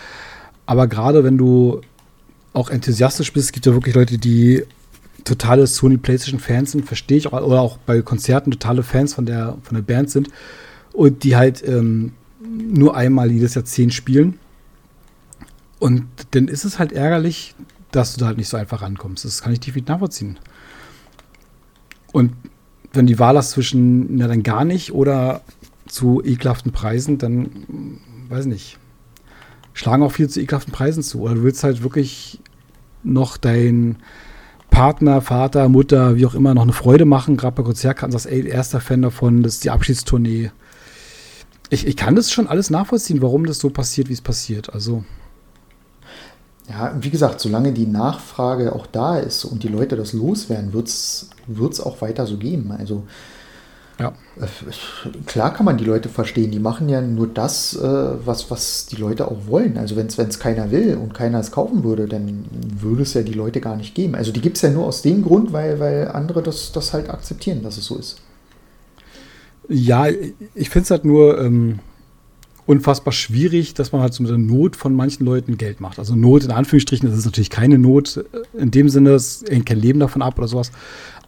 [0.65, 1.81] Aber gerade wenn du
[2.53, 4.65] auch enthusiastisch bist, gibt ja wirklich Leute, die
[5.23, 9.25] totale Sony PlayStation Fans sind, verstehe ich auch, oder auch bei Konzerten totale Fans von
[9.25, 10.29] der, von der Band sind
[10.93, 14.39] und die halt ähm, nur einmal jedes Jahrzehnt spielen.
[15.79, 17.55] Und dann ist es halt ärgerlich,
[17.91, 19.25] dass du da halt nicht so einfach rankommst.
[19.25, 20.37] Das kann ich definitiv nachvollziehen.
[22.11, 22.33] Und
[22.93, 25.41] wenn die Wahl hast zwischen, na dann gar nicht oder
[25.87, 27.99] zu ekelhaften Preisen, dann
[28.29, 28.77] weiß nicht.
[29.73, 31.21] Schlagen auch viel zu ekelhaften Preisen zu.
[31.21, 32.39] Oder du willst halt wirklich
[33.03, 33.97] noch dein,
[34.79, 38.47] Partner, Vater, Mutter, wie auch immer, noch eine Freude machen, gerade bei Konzertkarten, sagst, ey,
[38.47, 40.51] erster Fan davon, das ist die Abschiedstournee.
[41.69, 44.73] Ich, ich kann das schon alles nachvollziehen, warum das so passiert, wie es passiert.
[44.73, 45.03] Also.
[46.69, 50.87] Ja, wie gesagt, solange die Nachfrage auch da ist und die Leute das loswerden, wird
[50.87, 52.71] es auch weiter so geben.
[52.71, 53.03] Also
[53.99, 54.13] ja.
[54.39, 54.47] Äh,
[55.25, 56.51] klar kann man die Leute verstehen.
[56.51, 57.81] Die machen ja nur das, äh,
[58.25, 59.77] was, was die Leute auch wollen.
[59.77, 62.45] Also wenn es keiner will und keiner es kaufen würde, dann
[62.79, 64.15] würde es ja die Leute gar nicht geben.
[64.15, 67.09] Also die gibt es ja nur aus dem Grund, weil, weil andere das, das halt
[67.09, 68.21] akzeptieren, dass es so ist.
[69.67, 71.79] Ja, ich finde es halt nur ähm,
[72.69, 75.99] unfassbar schwierig, dass man halt so mit der Not von manchen Leuten Geld macht.
[75.99, 78.23] Also Not in Anführungsstrichen, das ist natürlich keine Not
[78.53, 80.71] in dem Sinne, es hängt kein Leben davon ab oder sowas.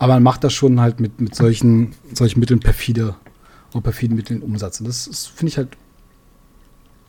[0.02, 3.14] Aber man macht das schon halt mit, mit solchen, solchen Mitteln perfide
[3.72, 4.80] oder perfiden Mitteln Umsatz.
[4.80, 5.78] Und das, das finde ich halt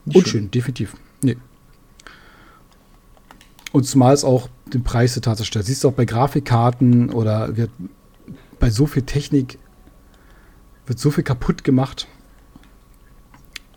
[0.04, 0.94] unschön, definitiv.
[1.22, 1.38] Nee.
[3.72, 5.64] Und zumal es auch den Preis total zerstört.
[5.64, 7.70] Siehst du auch bei Grafikkarten oder wird
[8.60, 9.58] bei so viel Technik
[10.84, 12.06] wird so viel kaputt gemacht.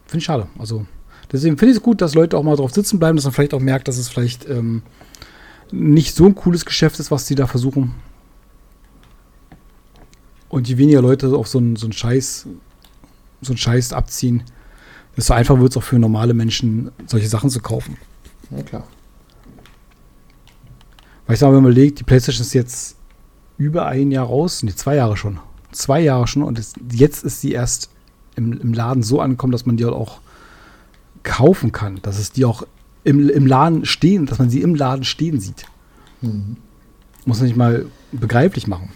[0.08, 0.50] Finde ich schade.
[0.60, 0.86] Also
[1.32, 3.54] deswegen finde ich es gut, dass Leute auch mal drauf sitzen bleiben, dass man vielleicht
[3.54, 4.84] auch merkt, dass es vielleicht ähm,
[5.72, 7.96] nicht so ein cooles Geschäft ist, was sie da versuchen.
[10.56, 12.48] Und je weniger Leute auf so einen so einen Scheiß,
[13.42, 14.42] so einen Scheiß abziehen,
[15.18, 17.98] desto einfacher wird es auch für normale Menschen, solche Sachen zu kaufen.
[18.52, 18.88] Ja, klar.
[21.28, 22.96] Weil ich sage, wenn man überlegt, die PlayStation ist jetzt
[23.58, 25.42] über ein Jahr raus, nee, zwei Jahre schon.
[25.74, 27.90] Zwei Jahre schon und es, jetzt ist sie erst
[28.38, 30.22] im, im Laden so angekommen, dass man die halt auch
[31.24, 32.00] kaufen kann.
[32.02, 32.66] Dass es die auch
[33.04, 35.66] im, im Laden stehen, dass man sie im Laden stehen sieht.
[36.22, 36.56] Mhm.
[37.26, 38.94] Muss man nicht mal begreiflich machen.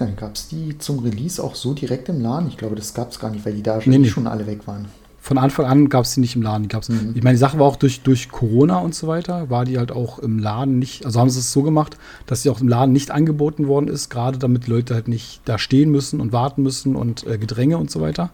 [0.00, 2.48] Nicht, gab es die zum Release auch so direkt im Laden?
[2.48, 4.08] Ich glaube, das gab es gar nicht, weil die da Nee, nee.
[4.08, 4.86] schon alle weg waren.
[5.22, 6.62] Von Anfang an gab es die nicht im Laden.
[6.62, 7.12] Die gab's, Mhm.
[7.14, 9.92] Ich meine, die Sache war auch durch, durch Corona und so weiter, war die halt
[9.92, 12.92] auch im Laden nicht, also haben sie es so gemacht, dass sie auch im Laden
[12.92, 16.96] nicht angeboten worden ist, gerade damit Leute halt nicht da stehen müssen und warten müssen
[16.96, 18.30] und äh, Gedränge und so weiter.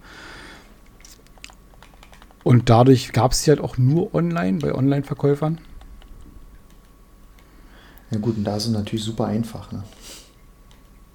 [2.45, 5.59] Und dadurch gab es sie halt auch nur online bei Online-Verkäufern.
[8.13, 9.73] Ja gut, und da ist es natürlich super einfach.
[9.73, 9.83] Ne?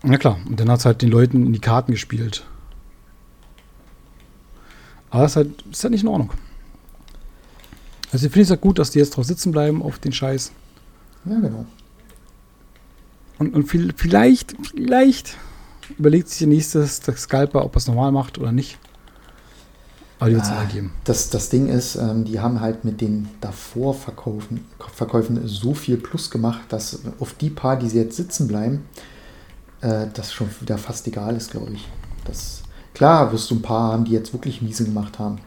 [0.04, 2.46] Na klar, und dann hat es halt den Leuten in die Karten gespielt.
[5.10, 6.32] Aber das ist halt, ist halt nicht in Ordnung.
[8.12, 10.52] Also ich finde es halt gut, dass die jetzt drauf sitzen bleiben auf den Scheiß.
[11.26, 11.66] Ja, genau.
[13.38, 15.38] Und, und viel, vielleicht, vielleicht
[15.98, 18.78] überlegt sich der nächste der Scalper, ob er es normal macht oder nicht.
[20.20, 20.92] Aber die wird es Ah, geben.
[21.04, 25.98] Das, das Ding ist, ähm, die haben halt mit den davor Verkaufen, Verkäufen so viel
[25.98, 28.86] Plus gemacht, dass auf die paar, die sie jetzt sitzen bleiben,
[29.82, 31.88] äh, das schon wieder fast egal ist, glaube ich.
[32.26, 32.64] Das,
[32.94, 35.40] klar wirst du ein paar haben, die jetzt wirklich miese gemacht haben.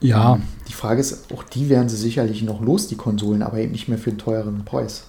[0.00, 3.58] Ja, Ähm, Die Frage ist, auch die werden sie sicherlich noch los, die Konsolen, aber
[3.58, 5.04] eben nicht mehr für einen teureren Preis.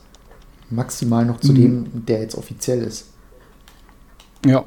[0.69, 1.55] Maximal noch zu Mhm.
[1.55, 3.05] dem, der jetzt offiziell ist.
[4.45, 4.63] ja.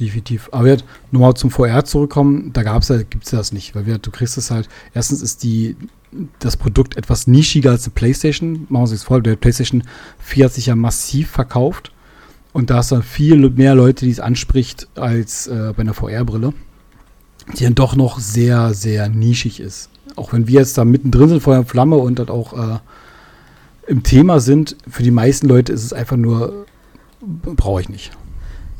[0.00, 0.48] Definitiv.
[0.52, 3.86] Aber jetzt nochmal zum VR zurückkommen, da gab's ja, gibt es ja das nicht, weil
[3.86, 5.76] wir, du kriegst es halt, erstens ist die,
[6.38, 8.66] das Produkt etwas nischiger als eine Playstation.
[8.68, 9.84] Machen wir uns das vor, der Playstation
[10.18, 11.92] 4 hat sich ja massiv verkauft
[12.52, 16.52] und da ist dann viel mehr Leute, die es anspricht, als äh, bei einer VR-Brille,
[17.58, 19.90] die dann doch noch sehr, sehr nischig ist.
[20.16, 22.78] Auch wenn wir jetzt da mittendrin sind, Feuer und Flamme und dann auch äh,
[23.86, 26.66] im Thema sind, für die meisten Leute ist es einfach nur,
[27.20, 28.12] brauche ich nicht.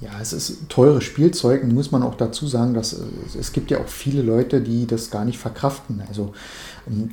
[0.03, 2.97] Ja, es ist teures Spielzeug, und muss man auch dazu sagen, dass äh,
[3.39, 6.03] es gibt ja auch viele Leute, die das gar nicht verkraften.
[6.09, 6.33] Also
[6.89, 7.11] ähm,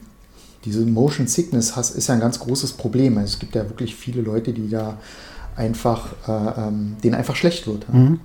[0.66, 3.18] diese Motion Sickness ist ja ein ganz großes Problem.
[3.18, 4.98] Also es gibt ja wirklich viele Leute, die da
[5.56, 8.20] einfach, äh, ähm, denen einfach schlecht wird, Mhm.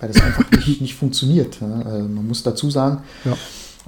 [0.00, 1.60] weil das einfach nicht, nicht funktioniert.
[1.62, 3.36] Äh, man muss dazu sagen, Ja.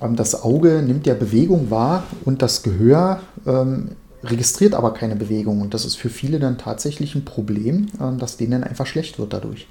[0.03, 3.91] ähm, das Auge nimmt ja Bewegung wahr und das Gehör ähm,
[4.25, 5.61] registriert aber keine Bewegung.
[5.61, 9.33] Und das ist für viele dann tatsächlich ein Problem, ähm, dass denen einfach schlecht wird
[9.33, 9.67] dadurch.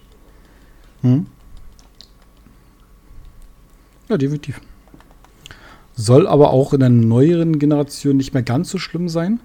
[1.06, 1.26] Mhm.
[4.10, 4.62] Ja, definitiv.
[5.96, 9.40] Soll aber auch in der neueren Generation nicht mehr ganz so schlimm sein,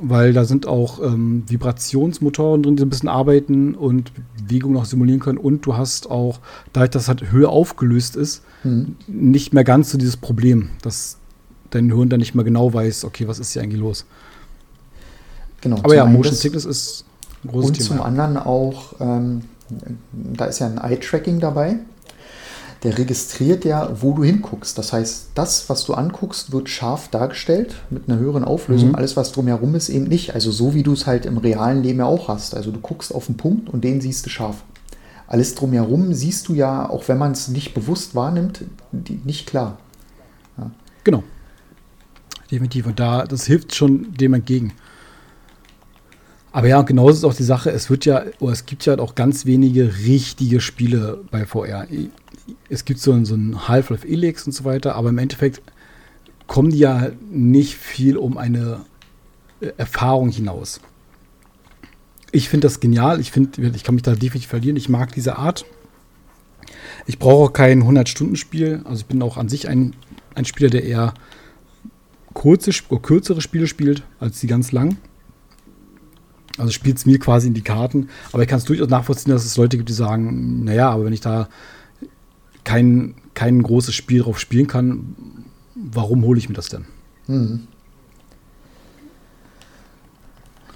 [0.00, 5.20] weil da sind auch ähm, Vibrationsmotoren drin, die ein bisschen arbeiten und Bewegung noch simulieren
[5.20, 5.38] können.
[5.38, 6.40] Und du hast auch,
[6.72, 8.96] dadurch, dass halt höher aufgelöst ist, Mhm.
[9.06, 11.16] nicht mehr ganz so dieses Problem, dass
[11.70, 14.04] dein Hirn dann nicht mehr genau weiß, okay, was ist hier eigentlich los.
[15.62, 15.76] Genau.
[15.76, 17.04] Aber zum ja, Motion Sickness ist
[17.44, 18.06] ein großes Und zum Thema.
[18.06, 19.42] anderen auch, ähm,
[20.12, 21.78] da ist ja ein Eye-Tracking dabei.
[22.82, 24.78] Der registriert ja, wo du hinguckst.
[24.78, 28.90] Das heißt, das, was du anguckst, wird scharf dargestellt mit einer höheren Auflösung.
[28.90, 28.94] Mhm.
[28.94, 30.34] Alles, was drumherum ist, eben nicht.
[30.34, 32.54] Also so, wie du es halt im realen Leben ja auch hast.
[32.54, 34.64] Also du guckst auf einen Punkt und den siehst du scharf.
[35.26, 38.64] Alles drumherum siehst du ja, auch wenn man es nicht bewusst wahrnimmt,
[39.24, 39.78] nicht klar.
[41.04, 41.22] Genau.
[42.50, 42.86] Definitiv.
[42.86, 44.72] Und da, das hilft schon dem entgegen.
[46.52, 49.14] Aber ja, genauso ist auch die Sache, es wird ja, oder es gibt ja auch
[49.14, 51.86] ganz wenige richtige Spiele bei VR.
[52.68, 55.62] Es gibt so, so ein Half-Life Elix und so weiter, aber im Endeffekt
[56.48, 58.80] kommen die ja nicht viel um eine
[59.60, 60.80] äh, Erfahrung hinaus.
[62.32, 65.36] Ich finde das genial, ich finde, ich kann mich da definitiv verlieren, ich mag diese
[65.36, 65.64] Art.
[67.06, 69.94] Ich brauche auch kein 100-Stunden-Spiel, also ich bin auch an sich ein,
[70.34, 71.14] ein Spieler, der eher
[72.34, 74.96] kurze, oder kürzere Spiele spielt, als die ganz lang.
[76.58, 78.08] Also spielt es mir quasi in die Karten.
[78.32, 81.12] Aber ich kann es durchaus nachvollziehen, dass es Leute gibt, die sagen, naja, aber wenn
[81.12, 81.48] ich da
[82.64, 85.16] kein, kein großes Spiel drauf spielen kann,
[85.74, 86.84] warum hole ich mir das denn?
[87.26, 87.66] Mhm.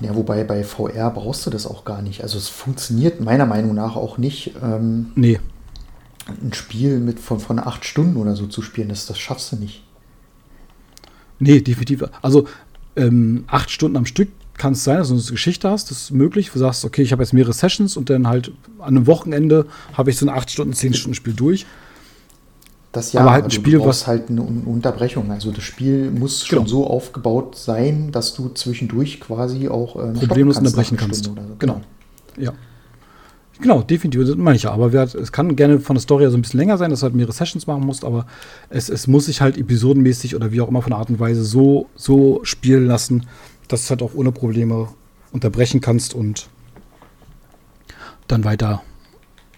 [0.01, 2.23] Ja, wobei bei VR brauchst du das auch gar nicht.
[2.23, 4.53] Also es funktioniert meiner Meinung nach auch nicht.
[4.63, 5.39] Ähm, Nee,
[6.27, 9.57] ein Spiel mit von, von acht Stunden oder so zu spielen, das, das schaffst du
[9.57, 9.83] nicht.
[11.39, 12.05] Nee, definitiv.
[12.23, 12.49] Also
[12.97, 16.11] ähm, acht Stunden am Stück kann es sein, dass du eine Geschichte hast, das ist
[16.13, 16.51] möglich.
[16.53, 20.11] Du sagst, okay, ich habe jetzt mehrere Sessions und dann halt an einem Wochenende habe
[20.11, 21.67] ich so ein acht Stunden, zehn Stunden Spiel durch.
[22.93, 25.29] Das ja, aber halt ein du Spiel, brauchst was halt eine Un- Unterbrechung.
[25.33, 26.69] Also das Spiel muss schon Genau.
[26.69, 31.25] so aufgebaut sein, dass du zwischendurch quasi auch ähm, problemlos stoppen unterbrechen kannst.
[31.25, 31.35] So.
[31.59, 31.81] Genau.
[32.39, 32.53] Ja.
[33.61, 34.27] Genau, definitiv.
[34.27, 34.71] Das meine ich ja.
[34.71, 37.01] Aber hat, es kann gerne von der Story her so ein bisschen länger sein, dass
[37.01, 38.27] du halt mehrere Sessions machen musst, aber
[38.69, 41.45] es, es muss sich halt episodenmäßig oder wie auch immer von der Art und Weise
[41.45, 43.27] so, so spielen lassen,
[43.69, 44.89] dass du es halt auch ohne Probleme
[45.33, 46.49] unterbrechen kannst und
[48.29, 48.83] dann weiter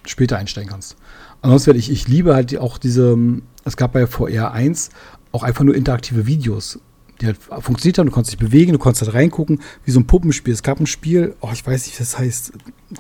[0.05, 0.97] später einsteigen kannst.
[1.43, 3.17] Ansonsten werde ich, ich liebe halt auch diese,
[3.65, 4.91] es gab bei VR 1
[5.33, 6.81] auch einfach nur interaktive Videos.
[7.21, 10.07] Die halt funktioniert haben, du konntest dich bewegen, du konntest halt reingucken, wie so ein
[10.07, 10.53] Puppenspiel.
[10.53, 12.53] Es gab ein Spiel, oh, ich weiß nicht, das heißt,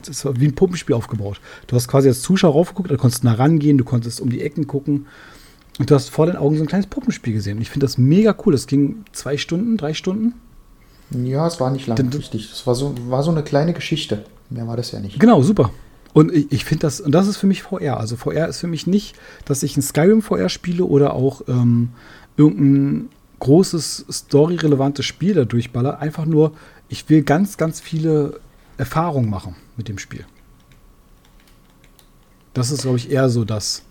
[0.07, 1.41] das war wie ein Puppenspiel aufgebaut.
[1.67, 4.67] Du hast quasi als Zuschauer raufgeguckt, du konntest nah rangehen, du konntest um die Ecken
[4.67, 5.07] gucken
[5.79, 7.61] und du hast vor den Augen so ein kleines Puppenspiel gesehen.
[7.61, 8.53] Ich finde das mega cool.
[8.53, 10.35] Das ging zwei Stunden, drei Stunden.
[11.11, 12.51] Ja, es war nicht lang, richtig.
[12.53, 14.25] Es war so, war so eine kleine Geschichte.
[14.51, 15.19] Mehr war das ja nicht.
[15.21, 15.71] Genau, super.
[16.13, 18.01] Und ich, ich finde das, und das ist für mich VR.
[18.01, 21.91] Also VR ist für mich nicht, dass ich ein Skyrim VR spiele oder auch ähm,
[22.37, 26.01] irgendein großes story-relevantes Spiel da durchballer.
[26.01, 26.53] Einfach nur,
[26.89, 28.41] ich will ganz, ganz viele
[28.79, 30.25] Erfahrungen machen mit dem Spiel.
[32.55, 33.83] Das ist, glaube ich, eher so das.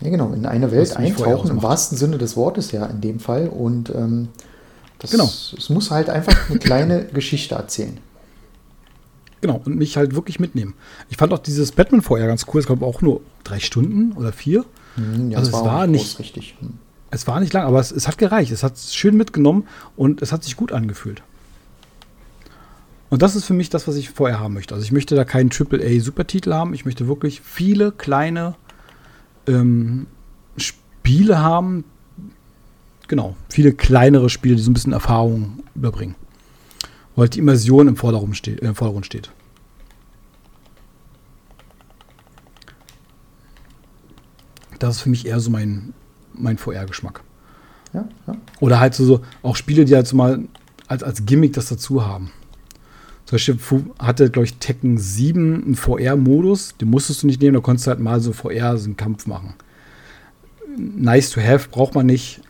[0.00, 3.48] Ja, genau, in eine Welt eintauchen, im wahrsten Sinne des Wortes ja in dem Fall.
[3.48, 4.28] Und ähm,
[5.00, 5.24] das, Genau.
[5.24, 7.98] es muss halt einfach eine kleine Geschichte erzählen.
[9.40, 10.74] Genau, und mich halt wirklich mitnehmen.
[11.08, 12.60] Ich fand auch dieses Batman VR ganz cool.
[12.60, 14.64] Es gab auch nur drei Stunden oder vier.
[14.96, 16.56] Hm, Also es war groß, nicht- richtig.
[16.60, 16.74] Hm.
[17.10, 18.52] Es war nicht lang, aber es, es hat gereicht.
[18.52, 21.22] Es hat schön mitgenommen und es hat sich gut angefühlt.
[23.08, 24.74] Und das ist für mich das, was ich vorher haben möchte.
[24.74, 26.74] Also ich möchte da keinen AAA-Supertitel haben.
[26.74, 28.54] Ich möchte wirklich viele kleine
[29.48, 30.06] ähm,
[30.56, 31.84] Spiele haben.
[33.10, 36.14] Genau, viele kleinere Spiele, die so ein bisschen Erfahrung überbringen.
[37.16, 38.62] Wo halt die Immersion im Vordergrund steht.
[38.62, 39.32] Äh, im Vordergrund steht.
[44.78, 45.92] Das ist für mich eher so mein,
[46.34, 47.24] mein VR-Geschmack.
[47.92, 48.36] Ja, ja.
[48.60, 50.44] Oder halt so, so auch Spiele, die halt so mal
[50.86, 52.30] als, als Gimmick das dazu haben.
[53.24, 53.58] Zum Beispiel
[53.98, 57.90] hatte, glaube ich, Tekken 7 einen VR-Modus, den musstest du nicht nehmen, da konntest du
[57.90, 59.54] halt mal so VR so einen Kampf machen.
[60.76, 62.40] Nice to have, braucht man nicht.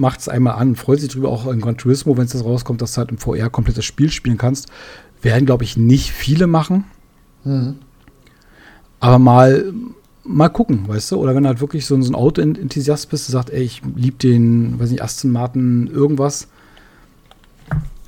[0.00, 2.80] Macht es einmal an, freut sich drüber auch in Gran Turismo, wenn es das rauskommt,
[2.80, 4.68] dass du halt im VR komplett das Spiel spielen kannst.
[5.20, 6.84] Werden, glaube ich, nicht viele machen.
[7.44, 7.76] Mhm.
[8.98, 9.74] Aber mal,
[10.24, 11.16] mal gucken, weißt du?
[11.16, 14.80] Oder wenn du halt wirklich so, ein- Auto-Enthusiast bist, der sagt, ey, ich liebe den,
[14.80, 16.48] weiß nicht, Aston Martin irgendwas.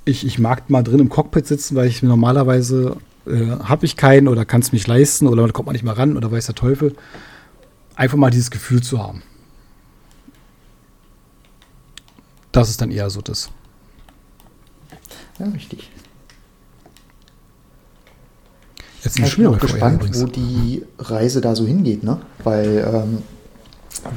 [0.06, 4.28] Ich, ich mag mal drin im Cockpit sitzen, weil ich normalerweise äh, habe ich keinen
[4.28, 6.54] oder kann es mich leisten oder da kommt man nicht mal ran oder weiß der
[6.54, 6.94] Teufel.
[7.96, 9.22] Einfach mal dieses Gefühl zu haben.
[12.52, 13.50] Das ist dann eher so das.
[15.38, 15.90] ja, richtig.
[19.02, 20.20] Jetzt Ich nicht bin auch gespannt, übrigens.
[20.22, 22.18] wo die Reise da so hingeht, ne?
[22.44, 23.18] Weil ähm,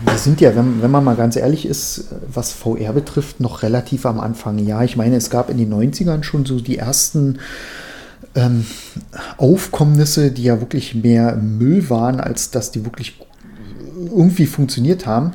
[0.05, 4.05] wir sind ja, wenn, wenn man mal ganz ehrlich ist, was VR betrifft, noch relativ
[4.05, 4.59] am Anfang.
[4.59, 7.39] Ja, ich meine, es gab in den 90ern schon so die ersten
[8.35, 8.65] ähm,
[9.37, 13.19] Aufkommnisse, die ja wirklich mehr Müll waren, als dass die wirklich
[13.95, 15.31] irgendwie funktioniert haben.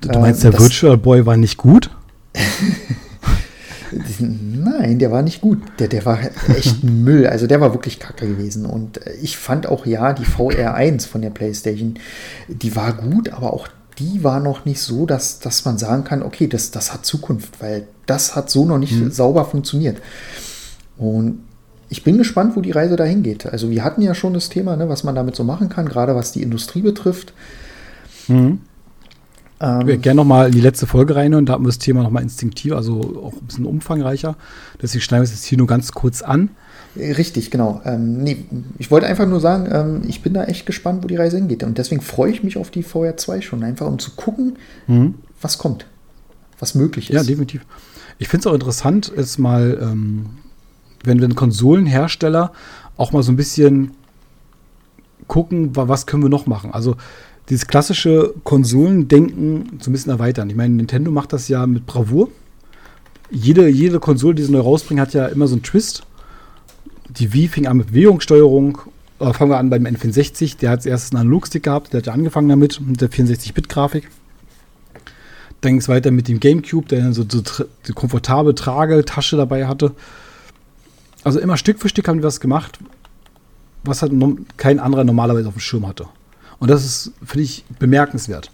[0.00, 1.90] Du meinst, der Ähm, das- Virtual Boy war nicht gut?
[4.20, 5.58] Nein, der war nicht gut.
[5.78, 6.18] Der, der war
[6.56, 7.26] echt Müll.
[7.26, 8.64] Also der war wirklich kacke gewesen.
[8.66, 11.94] Und äh, ich fand auch, ja, die VR1 von der PlayStation,
[12.48, 13.68] die war gut, aber auch
[13.98, 17.60] die war noch nicht so, dass, dass man sagen kann, okay, das, das hat Zukunft,
[17.60, 19.98] weil das hat so noch nicht sauber funktioniert.
[20.96, 21.40] Und
[21.90, 23.46] ich bin gespannt, wo die Reise dahin geht.
[23.46, 26.14] Also wir hatten ja schon das Thema, ne, was man damit so machen kann, gerade
[26.14, 27.34] was die Industrie betrifft.
[28.28, 28.60] Mhm.
[29.60, 32.02] Ähm, Ich würde gerne nochmal in die letzte Folge reinhören, da hatten wir das Thema
[32.02, 34.36] nochmal instinktiv, also auch ein bisschen umfangreicher.
[34.80, 36.50] Deswegen schneiden wir es jetzt hier nur ganz kurz an.
[36.96, 37.80] Richtig, genau.
[37.84, 38.44] Ähm, nee,
[38.78, 41.62] ich wollte einfach nur sagen, ähm, ich bin da echt gespannt, wo die Reise hingeht.
[41.62, 44.56] Und deswegen freue ich mich auf die VR 2 schon, einfach um zu gucken,
[45.40, 45.86] was kommt,
[46.58, 47.28] was möglich Ja, ist.
[47.28, 47.64] definitiv.
[48.18, 50.26] Ich finde es auch interessant, jetzt mal, ähm,
[51.04, 52.52] wenn, wenn Konsolenhersteller
[52.96, 53.92] auch mal so ein bisschen
[55.28, 56.72] gucken, wa- was können wir noch machen.
[56.72, 56.96] Also
[57.48, 60.50] dieses klassische Konsolendenken so ein bisschen erweitern.
[60.50, 62.28] Ich meine, Nintendo macht das ja mit Bravour.
[63.30, 66.02] Jede, jede Konsole, die sie neu rausbringen, hat ja immer so einen Twist.
[67.08, 68.78] Die Wii fing an mit Bewegungssteuerung.
[69.18, 70.58] Äh, fangen wir an beim N64.
[70.58, 71.92] Der hat erst einen Analogstick gehabt.
[71.92, 74.08] Der hat ja angefangen damit, mit der 64-Bit-Grafik.
[75.60, 77.42] Dann ging es weiter mit dem GameCube, der dann so, so
[77.86, 79.92] die komfortable Tragetasche dabei hatte.
[81.22, 82.78] Also immer Stück für Stück haben die was gemacht,
[83.84, 84.12] was halt
[84.56, 86.06] kein anderer normalerweise auf dem Schirm hatte.
[86.60, 88.52] Und das ist, finde ich, bemerkenswert.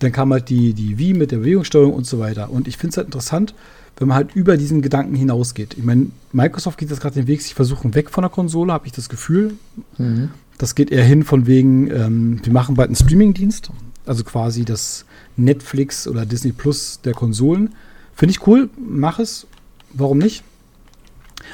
[0.00, 2.50] Dann kam halt die, die Wii mit der Bewegungssteuerung und so weiter.
[2.50, 3.54] Und ich finde es halt interessant,
[3.98, 5.76] wenn man halt über diesen Gedanken hinausgeht.
[5.76, 8.86] Ich meine, Microsoft geht jetzt gerade den Weg, sich versuchen weg von der Konsole, habe
[8.86, 9.54] ich das Gefühl.
[9.98, 10.30] Mhm.
[10.56, 13.70] Das geht eher hin von wegen, ähm, wir machen bald einen Streaming-Dienst,
[14.06, 15.04] also quasi das
[15.36, 17.74] Netflix oder Disney Plus der Konsolen.
[18.14, 19.46] Finde ich cool, mach es,
[19.92, 20.44] warum nicht?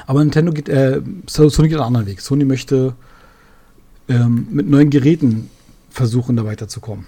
[0.05, 2.21] Aber Nintendo geht, äh, Sony geht einen anderen Weg.
[2.21, 2.95] Sony möchte
[4.07, 5.49] ähm, mit neuen Geräten
[5.97, 7.05] versuchen, da weiterzukommen.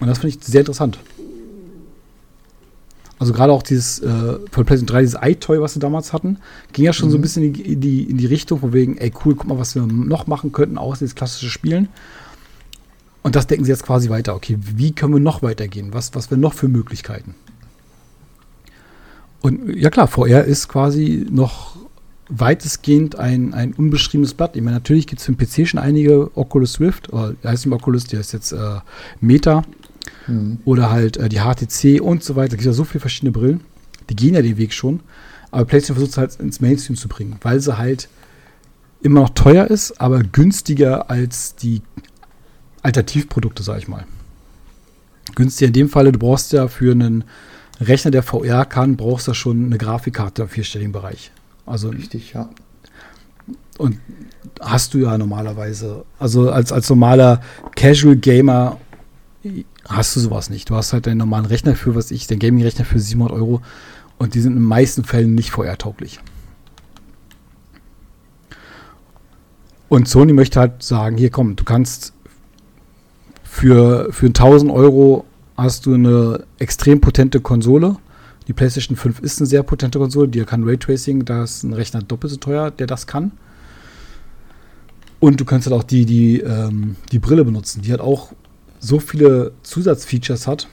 [0.00, 0.98] Und das finde ich sehr interessant.
[3.18, 4.08] Also gerade auch dieses äh,
[4.50, 6.38] von PlayStation 3, dieses iToy, was sie damals hatten,
[6.72, 7.12] ging ja schon mhm.
[7.12, 9.46] so ein bisschen in die, in die, in die Richtung, von wegen, ey cool, guck
[9.46, 11.88] mal, was wir noch machen könnten, außer dieses klassische Spielen.
[13.22, 14.34] Und das denken sie jetzt quasi weiter.
[14.34, 15.94] Okay, wie können wir noch weitergehen?
[15.94, 17.36] Was, was wären noch für Möglichkeiten?
[19.40, 21.76] Und ja klar, VR ist quasi noch
[22.28, 24.56] weitestgehend ein, ein unbeschriebenes Blatt.
[24.56, 27.74] Ich meine, natürlich gibt es für den PC schon einige Oculus Swift, oder heißt nicht
[27.74, 28.80] Oculus, der ist jetzt äh,
[29.20, 29.64] Meta
[30.26, 30.58] Mhm.
[30.64, 32.54] Oder halt äh, die HTC und so weiter.
[32.54, 33.60] Es gibt ja so viele verschiedene Brillen.
[34.10, 35.00] Die gehen ja den Weg schon.
[35.50, 38.08] Aber PlayStation versucht es halt ins Mainstream zu bringen, weil sie halt
[39.02, 41.82] immer noch teuer ist, aber günstiger als die
[42.82, 44.06] Alternativprodukte, sag ich mal.
[45.34, 47.24] Günstiger in dem Falle, du brauchst ja für einen
[47.80, 51.32] Rechner, der VR kann, brauchst du schon eine Grafikkarte im vierstelligen Bereich.
[51.66, 52.48] Also richtig, ja.
[53.78, 53.98] Und
[54.60, 57.40] hast du ja normalerweise, also als, als normaler
[57.74, 58.78] Casual Gamer
[59.88, 60.70] hast du sowas nicht.
[60.70, 63.62] Du hast halt deinen normalen Rechner für, was ich, den Gaming-Rechner für 700 Euro
[64.18, 66.20] und die sind in den meisten Fällen nicht VR-tauglich.
[69.88, 72.14] Und Sony möchte halt sagen, hier komm, du kannst
[73.42, 77.96] für, für 1000 Euro hast du eine extrem potente Konsole.
[78.48, 82.02] Die PlayStation 5 ist eine sehr potente Konsole, die kann Raytracing, da ist ein Rechner
[82.02, 83.32] doppelt so teuer, der das kann.
[85.20, 88.32] Und du kannst halt auch die, die, ähm, die Brille benutzen, die hat auch
[88.80, 90.66] so viele Zusatzfeatures hat,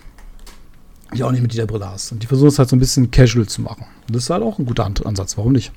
[1.16, 2.12] die auch nicht mit dieser Brille hast.
[2.12, 3.86] Und die versuchen es halt so ein bisschen casual zu machen.
[4.08, 5.38] Und das ist halt auch ein guter Ansatz.
[5.38, 5.72] Warum nicht?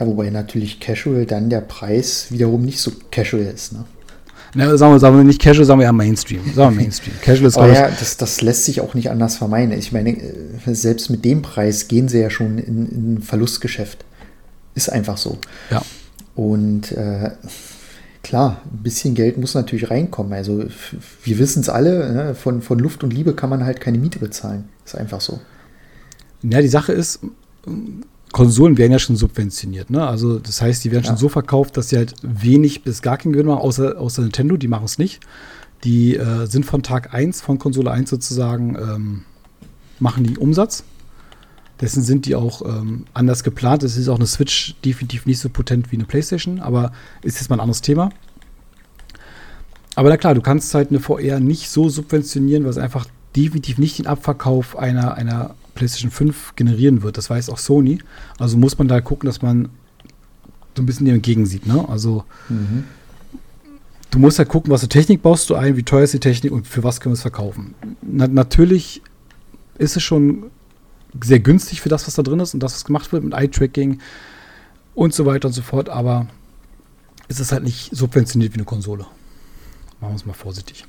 [0.00, 3.84] Ja, wobei natürlich casual dann der Preis wiederum nicht so casual ist, ne?
[4.54, 6.40] Na, sagen wir, sagen wir nicht casual, sagen wir ja Mainstream.
[6.54, 7.14] Sagen wir Mainstream.
[7.20, 9.76] Casual ist Aber ja, das, das lässt sich auch nicht anders vermeiden.
[9.76, 14.04] Ich meine, äh, selbst mit dem Preis gehen sie ja schon in, in ein Verlustgeschäft.
[14.74, 15.38] Ist einfach so.
[15.70, 15.82] Ja.
[16.36, 17.32] Und äh,
[18.22, 20.32] klar, ein bisschen Geld muss natürlich reinkommen.
[20.32, 20.64] Also
[21.24, 22.34] wir wissen es alle, ne?
[22.34, 24.68] von, von Luft und Liebe kann man halt keine Miete bezahlen.
[24.84, 25.40] Ist einfach so.
[26.42, 27.20] Ja, die Sache ist,
[28.34, 29.90] Konsolen werden ja schon subventioniert.
[29.90, 30.04] Ne?
[30.04, 31.10] Also das heißt, die werden ja.
[31.10, 34.56] schon so verkauft, dass sie halt wenig bis gar keinen Gewinn machen, außer, außer Nintendo,
[34.56, 35.20] die machen es nicht.
[35.84, 39.22] Die äh, sind von Tag 1, von Konsole 1 sozusagen, ähm,
[40.00, 40.82] machen die Umsatz.
[41.80, 43.84] Dessen sind die auch ähm, anders geplant.
[43.84, 46.90] Es ist auch eine Switch definitiv nicht so potent wie eine PlayStation, aber
[47.22, 48.10] ist jetzt mal ein anderes Thema.
[49.94, 53.06] Aber na klar, du kannst halt eine VR nicht so subventionieren, weil es einfach
[53.36, 57.18] definitiv nicht den Abverkauf einer, einer PlayStation 5 generieren wird.
[57.18, 57.98] Das weiß auch Sony.
[58.38, 59.68] Also muss man da gucken, dass man
[60.76, 61.66] so ein bisschen dem entgegensieht.
[61.66, 61.88] Ne?
[61.88, 62.84] Also mhm.
[64.10, 66.52] du musst halt gucken, was für Technik baust du ein, wie teuer ist die Technik
[66.52, 67.74] und für was können wir es verkaufen.
[68.02, 69.02] Na, natürlich
[69.78, 70.50] ist es schon
[71.22, 74.00] sehr günstig für das, was da drin ist und das, was gemacht wird mit Eye-Tracking
[74.94, 76.26] und so weiter und so fort, aber
[77.28, 79.06] es ist halt nicht subventioniert wie eine Konsole.
[80.00, 80.84] Machen wir es mal vorsichtig.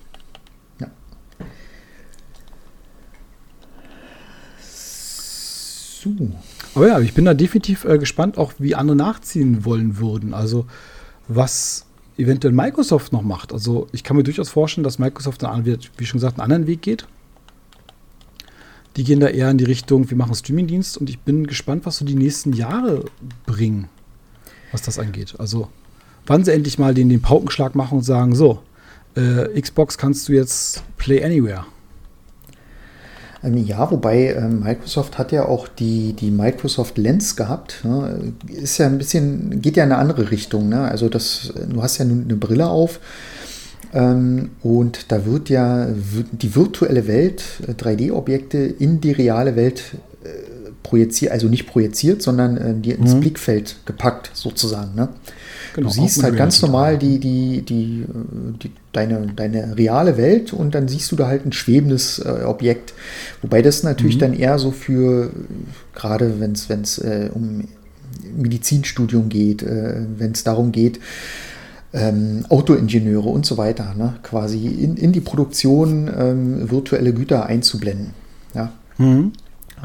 [6.06, 6.32] So.
[6.76, 10.34] Aber ja, ich bin da definitiv äh, gespannt, auch wie andere nachziehen wollen würden.
[10.34, 10.66] Also,
[11.28, 11.86] was
[12.18, 13.52] eventuell Microsoft noch macht.
[13.52, 16.82] Also, ich kann mir durchaus vorstellen, dass Microsoft, dann, wie schon gesagt, einen anderen Weg
[16.82, 17.08] geht.
[18.96, 21.98] Die gehen da eher in die Richtung, wir machen Streamingdienst und ich bin gespannt, was
[21.98, 23.04] so die nächsten Jahre
[23.46, 23.90] bringen,
[24.72, 25.36] was das angeht.
[25.38, 25.68] Also,
[26.26, 28.62] wann sie endlich mal den, den Paukenschlag machen und sagen, so,
[29.16, 31.66] äh, Xbox kannst du jetzt Play Anywhere.
[33.46, 37.84] Ähm, ja, wobei äh, Microsoft hat ja auch die, die Microsoft Lens gehabt.
[37.84, 38.34] Ne?
[38.48, 40.70] Ist ja ein bisschen, geht ja in eine andere Richtung.
[40.70, 40.82] Ne?
[40.82, 43.00] Also das, du hast ja eine Brille auf
[43.96, 49.84] ähm, und da wird ja die virtuelle Welt, 3D-Objekte äh, in die reale Welt
[50.24, 50.28] äh,
[50.86, 53.22] projiziert, also nicht projiziert, sondern äh, die ins mhm.
[53.22, 54.94] Blickfeld gepackt, sozusagen.
[54.96, 55.10] Ne?
[55.74, 58.06] Genau, du siehst halt ganz normal die, die, die,
[58.62, 62.94] die, deine, deine reale Welt und dann siehst du da halt ein schwebendes äh, Objekt.
[63.42, 64.20] Wobei das natürlich mhm.
[64.20, 65.32] dann eher so für,
[65.96, 67.68] gerade wenn es äh, um
[68.38, 71.00] Medizinstudium geht, äh, wenn es darum geht,
[71.94, 74.16] ähm, Autoingenieure und so weiter, ne?
[74.22, 78.12] quasi in, in die Produktion ähm, virtuelle Güter einzublenden.
[78.54, 78.72] Ja?
[78.98, 79.32] Mhm.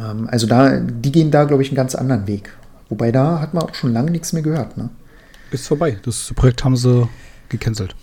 [0.00, 2.50] Ähm, also da, die gehen da, glaube ich, einen ganz anderen Weg.
[2.88, 4.76] Wobei da hat man auch schon lange nichts mehr gehört.
[4.76, 4.90] Ne?
[5.50, 5.98] Ist vorbei.
[6.02, 7.08] Das Projekt haben sie
[7.48, 7.94] gecancelt.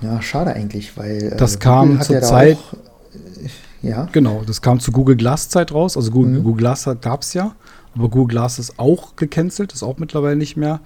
[0.00, 1.32] ja, schade eigentlich, weil.
[1.32, 2.56] Äh, das kam zur Zeit.
[2.56, 4.08] Auch, äh, ja.
[4.12, 5.96] Genau, das kam zu Google Glass Zeit raus.
[5.96, 6.44] Also Google, mhm.
[6.44, 7.54] Google Glass gab es ja,
[7.94, 10.80] aber Google Glass ist auch gecancelt, ist auch mittlerweile nicht mehr,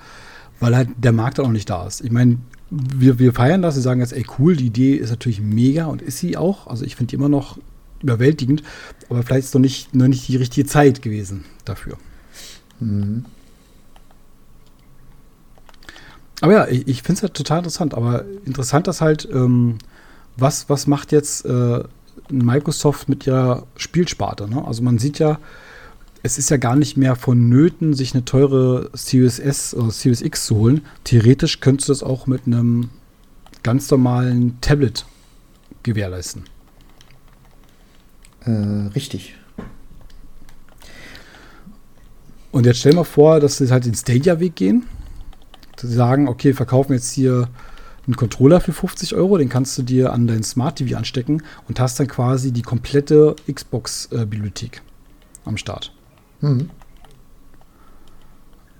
[0.58, 2.02] weil halt der Markt auch noch nicht da ist.
[2.02, 2.38] Ich meine,
[2.70, 6.02] wir, wir feiern das, wir sagen jetzt, ey cool, die Idee ist natürlich mega und
[6.02, 6.66] ist sie auch.
[6.66, 7.58] Also ich finde die immer noch
[8.02, 8.62] überwältigend,
[9.08, 11.96] aber vielleicht ist noch nicht, noch nicht die richtige Zeit gewesen dafür.
[12.80, 13.24] Mhm.
[16.40, 17.94] Aber ja, ich, ich finde es halt total interessant.
[17.94, 19.78] Aber interessant ist halt, ähm,
[20.36, 21.82] was, was macht jetzt äh,
[22.30, 24.48] Microsoft mit ihrer Spielsparte?
[24.48, 24.64] Ne?
[24.64, 25.38] Also man sieht ja,
[26.22, 30.46] es ist ja gar nicht mehr vonnöten, sich eine teure Series S oder Series X
[30.46, 30.82] zu holen.
[31.04, 32.90] Theoretisch könntest du das auch mit einem
[33.62, 35.04] ganz normalen Tablet
[35.82, 36.44] gewährleisten.
[38.44, 39.34] Äh, richtig.
[42.52, 44.86] Und jetzt stell mal vor, dass sie halt den Stadia-Weg gehen.
[45.76, 47.48] Sie sagen, okay, wir verkaufen jetzt hier
[48.06, 51.78] einen Controller für 50 Euro, den kannst du dir an dein Smart TV anstecken und
[51.78, 55.92] hast dann quasi die komplette Xbox-Bibliothek äh, am Start.
[56.40, 56.70] Mhm.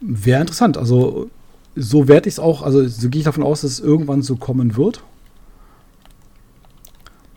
[0.01, 0.77] Wäre interessant.
[0.77, 1.31] Also,
[1.77, 4.37] so werde ich es auch, also so gehe ich davon aus, dass es irgendwann so
[4.37, 5.05] kommen wird,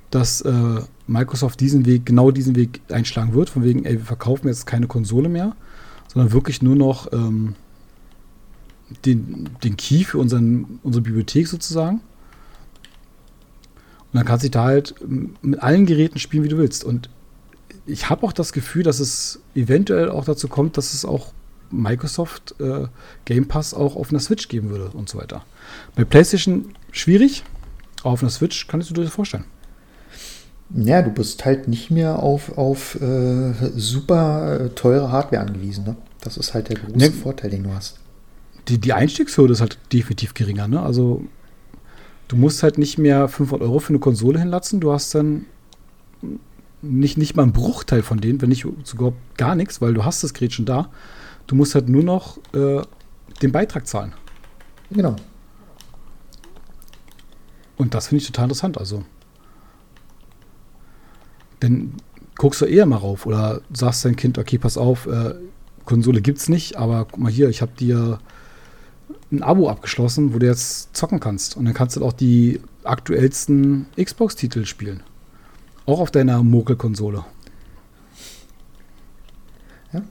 [0.09, 4.47] dass äh, Microsoft diesen Weg, genau diesen Weg einschlagen wird, von wegen, ey, wir verkaufen
[4.47, 5.55] jetzt keine Konsole mehr,
[6.07, 7.55] sondern wirklich nur noch ähm,
[9.05, 11.97] den, den Key für unseren, unsere Bibliothek sozusagen.
[14.13, 14.95] Und dann kannst du da halt
[15.41, 16.83] mit allen Geräten spielen, wie du willst.
[16.83, 17.09] Und
[17.85, 21.33] ich habe auch das Gefühl, dass es eventuell auch dazu kommt, dass es auch
[21.71, 22.87] Microsoft äh,
[23.25, 25.43] Game Pass auch auf einer Switch geben würde und so weiter.
[25.95, 27.43] Bei PlayStation schwierig,
[28.01, 29.45] aber auf einer Switch kannst du dir das vorstellen.
[30.69, 35.83] Ja, du bist halt nicht mehr auf, auf äh, super äh, teure Hardware angewiesen.
[35.85, 35.95] Ne?
[36.21, 37.99] Das ist halt der große ne, Vorteil, den du hast.
[38.67, 40.67] Die, die Einstiegshürde ist halt definitiv geringer.
[40.67, 40.81] Ne?
[40.81, 41.25] Also
[42.27, 44.79] du musst halt nicht mehr 500 Euro für eine Konsole hinlatzen.
[44.79, 45.45] Du hast dann
[46.81, 50.23] nicht, nicht mal einen Bruchteil von denen, wenn nicht sogar gar nichts, weil du hast
[50.23, 50.89] das Gerät schon da.
[51.45, 52.81] Du musst halt nur noch äh,
[53.41, 54.13] den Beitrag zahlen.
[54.91, 55.15] Genau.
[57.77, 58.77] Und das finde ich total interessant.
[58.77, 59.03] Also
[61.63, 61.93] dann
[62.35, 65.35] guckst du eher mal rauf oder sagst dein Kind, okay, pass auf, äh,
[65.85, 68.19] Konsole gibt's nicht, aber guck mal hier, ich habe dir
[69.31, 71.57] ein Abo abgeschlossen, wo du jetzt zocken kannst.
[71.57, 75.01] Und dann kannst du auch die aktuellsten Xbox-Titel spielen.
[75.85, 77.25] Auch auf deiner Mokel-Konsole.
[79.91, 80.01] Ja.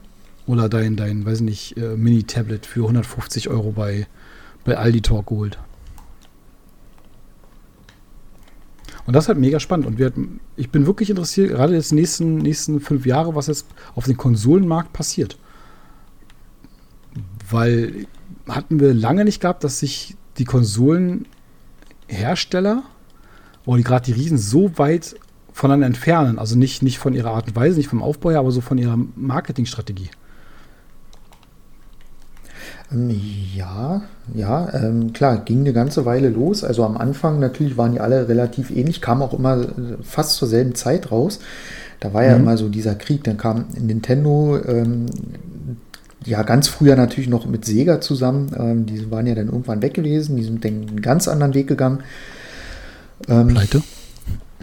[0.45, 4.07] Oder dein, dein, weiß nicht, äh, Mini-Tablet für 150 Euro bei,
[4.65, 5.57] bei Aldi Talk geholt.
[9.05, 9.85] Und das ist halt mega spannend.
[9.85, 10.13] Und wir,
[10.55, 14.17] ich bin wirklich interessiert, gerade jetzt die nächsten, nächsten fünf Jahre, was jetzt auf dem
[14.17, 15.37] Konsolenmarkt passiert.
[17.49, 18.07] Weil
[18.47, 22.83] hatten wir lange nicht gehabt, dass sich die Konsolenhersteller
[23.65, 25.15] oder gerade die Riesen so weit
[25.51, 26.39] voneinander entfernen.
[26.39, 28.77] Also nicht, nicht von ihrer Art und Weise, nicht vom Aufbau her, aber so von
[28.77, 30.09] ihrer Marketingstrategie.
[32.91, 33.09] Ähm,
[33.55, 34.01] ja,
[34.33, 36.63] ja, ähm, klar, ging eine ganze Weile los.
[36.63, 39.67] Also am Anfang natürlich waren die alle relativ ähnlich, kamen auch immer äh,
[40.01, 41.39] fast zur selben Zeit raus.
[41.99, 42.43] Da war ja mhm.
[42.43, 43.23] immer so dieser Krieg.
[43.23, 45.05] Dann kam Nintendo, ähm,
[46.25, 48.51] ja, ganz früher natürlich noch mit Sega zusammen.
[48.57, 50.35] Ähm, die waren ja dann irgendwann weg gewesen.
[50.35, 51.99] Die sind dann einen ganz anderen Weg gegangen.
[53.27, 53.81] Ähm, Pleite?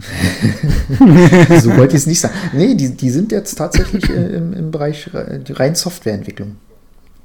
[1.61, 2.33] so wollte ich es nicht sagen.
[2.53, 6.55] Nee, die, die sind jetzt tatsächlich äh, im, im Bereich rein Softwareentwicklung.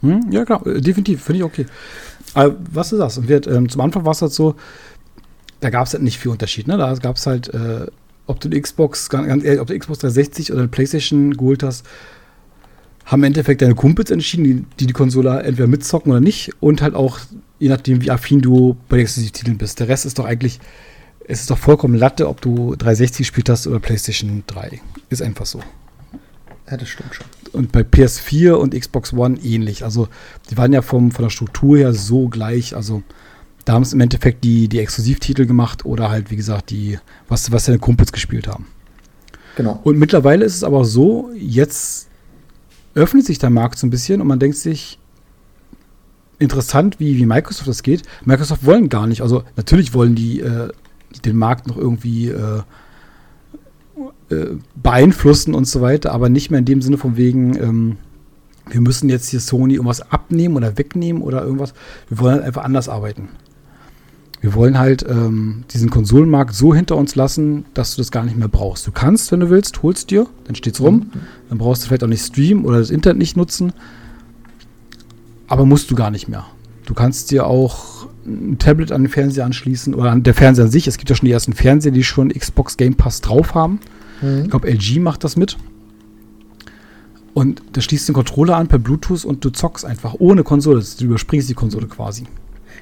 [0.02, 0.26] Hm?
[0.30, 1.66] Ja, klar, äh, definitiv, finde ich okay.
[2.34, 4.56] Aber was du sagst, wird, ähm, zum Anfang war es halt so,
[5.60, 6.68] da gab es halt nicht viel Unterschied.
[6.68, 6.76] Ne?
[6.76, 7.86] Da gab es halt, äh,
[8.26, 11.86] ob du eine Xbox, ganz ehrlich, ob du Xbox 360 oder eine Playstation geholt hast,
[13.06, 16.82] haben im Endeffekt deine Kumpels entschieden, die, die die Konsole entweder mitzocken oder nicht und
[16.82, 17.20] halt auch,
[17.58, 19.80] je nachdem, wie affin du bei den Exklusivtiteln bist.
[19.80, 20.58] Der Rest ist doch eigentlich,
[21.26, 24.80] es ist doch vollkommen Latte, ob du 360 gespielt hast oder PlayStation 3.
[25.08, 25.60] Ist einfach so.
[26.70, 27.26] Ja, das stimmt schon.
[27.52, 29.84] Und bei PS4 und Xbox One ähnlich.
[29.84, 30.08] Also,
[30.50, 32.74] die waren ja vom, von der Struktur her so gleich.
[32.74, 33.02] Also,
[33.64, 36.98] da haben es im Endeffekt die, die Exklusivtitel gemacht oder halt, wie gesagt, die,
[37.28, 38.66] was, was deine Kumpels gespielt haben.
[39.56, 39.80] Genau.
[39.84, 42.08] Und mittlerweile ist es aber so, jetzt
[42.94, 44.98] öffnet sich der Markt so ein bisschen und man denkt sich,
[46.38, 48.02] interessant, wie, wie Microsoft das geht.
[48.24, 50.68] Microsoft wollen gar nicht, also natürlich wollen die äh,
[51.24, 52.62] den Markt noch irgendwie äh,
[54.30, 57.96] äh, beeinflussen und so weiter, aber nicht mehr in dem Sinne von wegen, ähm,
[58.68, 61.72] wir müssen jetzt hier Sony irgendwas abnehmen oder wegnehmen oder irgendwas.
[62.08, 63.28] Wir wollen halt einfach anders arbeiten.
[64.40, 68.36] Wir wollen halt ähm, diesen Konsolenmarkt so hinter uns lassen, dass du das gar nicht
[68.36, 68.86] mehr brauchst.
[68.86, 71.10] Du kannst, wenn du willst, holst dir, dann steht's rum.
[71.48, 73.72] Dann brauchst du vielleicht auch nicht streamen oder das Internet nicht nutzen.
[75.48, 76.44] Aber musst du gar nicht mehr.
[76.84, 80.70] Du kannst dir auch ein Tablet an den Fernseher anschließen oder an der Fernseher an
[80.70, 80.86] sich.
[80.86, 83.80] Es gibt ja schon die ersten Fernseher, die schon Xbox Game Pass drauf haben.
[84.20, 84.42] Mhm.
[84.44, 85.56] Ich glaube, LG macht das mit.
[87.34, 90.82] Und da schließt den Controller an per Bluetooth und du zockst einfach ohne Konsole.
[90.98, 92.24] Du überspringst die Konsole quasi.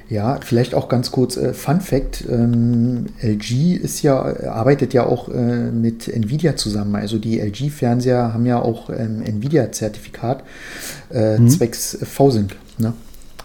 [0.08, 5.28] Ja, vielleicht auch ganz kurz äh, Fun Fact: ähm, LG ist ja, arbeitet ja auch
[5.28, 6.94] äh, mit Nvidia zusammen.
[6.94, 10.44] Also die LG-Fernseher haben ja auch ähm, Nvidia-Zertifikat
[11.12, 11.48] äh, mhm.
[11.48, 12.54] zwecks V-Sync.
[12.78, 12.92] Ne?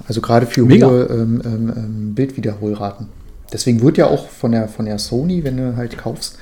[0.07, 0.87] Also gerade für Mega.
[0.87, 3.07] hohe ähm, ähm, ähm, Bildwiederholraten.
[3.51, 6.37] Deswegen wird ja auch von der, von der Sony, wenn du halt kaufst,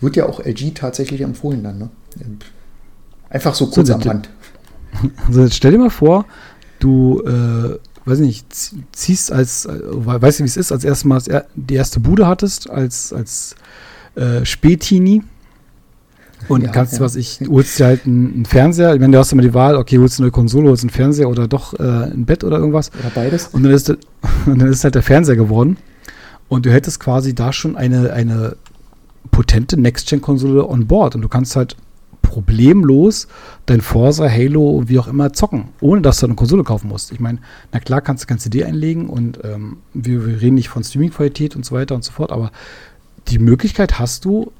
[0.00, 1.78] wird ja auch LG tatsächlich empfohlen dann.
[1.78, 1.88] Ne?
[3.30, 4.28] Einfach so kurz so, am Rand.
[5.26, 6.26] Also stell dir mal vor,
[6.78, 8.46] du äh, weiß nicht,
[8.92, 12.68] ziehst als, äh, weißt du, wie es ist, als erstes Mal die erste Bude hattest,
[12.68, 13.54] als, als
[14.14, 15.22] äh, Spätini.
[16.48, 17.00] Und ja, kannst, ja.
[17.00, 18.94] was ich, holst dir halt einen, einen, Fernseher.
[18.94, 20.94] Ich meine, du hast immer die Wahl, okay, holst du eine Konsole, holst du einen
[20.94, 22.90] Fernseher oder doch äh, ein Bett oder irgendwas.
[22.98, 23.48] Oder beides.
[23.48, 23.90] Und dann, ist,
[24.46, 25.76] und dann ist halt der Fernseher geworden.
[26.48, 28.56] Und du hättest quasi da schon eine, eine
[29.30, 31.14] potente Next-Gen-Konsole on board.
[31.14, 31.76] Und du kannst halt
[32.32, 33.28] problemlos
[33.66, 37.12] dein Forza, Halo, wie auch immer zocken, ohne dass du eine Konsole kaufen musst.
[37.12, 37.38] Ich meine,
[37.72, 41.54] na klar kannst du keine CD einlegen und ähm, wir, wir, reden nicht von Streaming-Qualität
[41.54, 42.50] und so weiter und so fort, aber
[43.28, 44.50] die Möglichkeit hast du,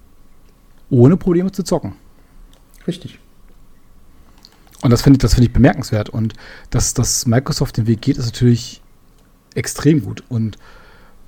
[0.93, 1.95] ohne Probleme zu zocken.
[2.87, 3.19] Richtig.
[4.83, 6.11] Und das finde ich, das ich bemerkenswert.
[6.11, 6.35] Und
[6.71, 8.83] dass, dass Microsoft den Weg geht, ist natürlich
[9.55, 10.23] extrem gut.
[10.29, 10.59] Und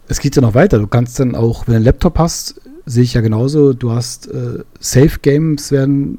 [0.06, 0.78] es geht ja noch weiter.
[0.78, 3.72] Du kannst dann auch, wenn du einen Laptop hast, sehe ich ja genauso.
[3.72, 6.18] Du hast äh, Safe Games werden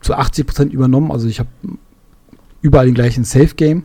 [0.00, 1.10] zu 80 Prozent übernommen.
[1.10, 1.48] Also ich habe
[2.60, 3.84] überall den gleichen Safe Game.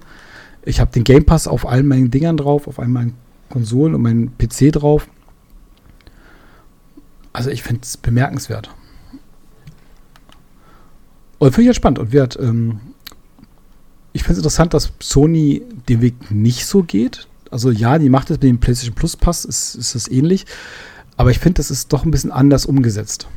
[0.66, 3.14] Ich habe den Game Pass auf allen meinen Dingern drauf, auf allen meinen
[3.50, 5.08] Konsolen und meinen PC drauf.
[7.32, 8.70] Also ich finde es bemerkenswert.
[11.40, 12.00] Und finde ich ja spannend.
[12.00, 12.80] Und wird, ähm,
[14.14, 17.28] ich finde es interessant, dass Sony den Weg nicht so geht.
[17.50, 20.46] Also ja, die macht es mit dem PlayStation Plus Pass, ist, ist das ähnlich.
[21.18, 23.28] Aber ich finde, das ist doch ein bisschen anders umgesetzt.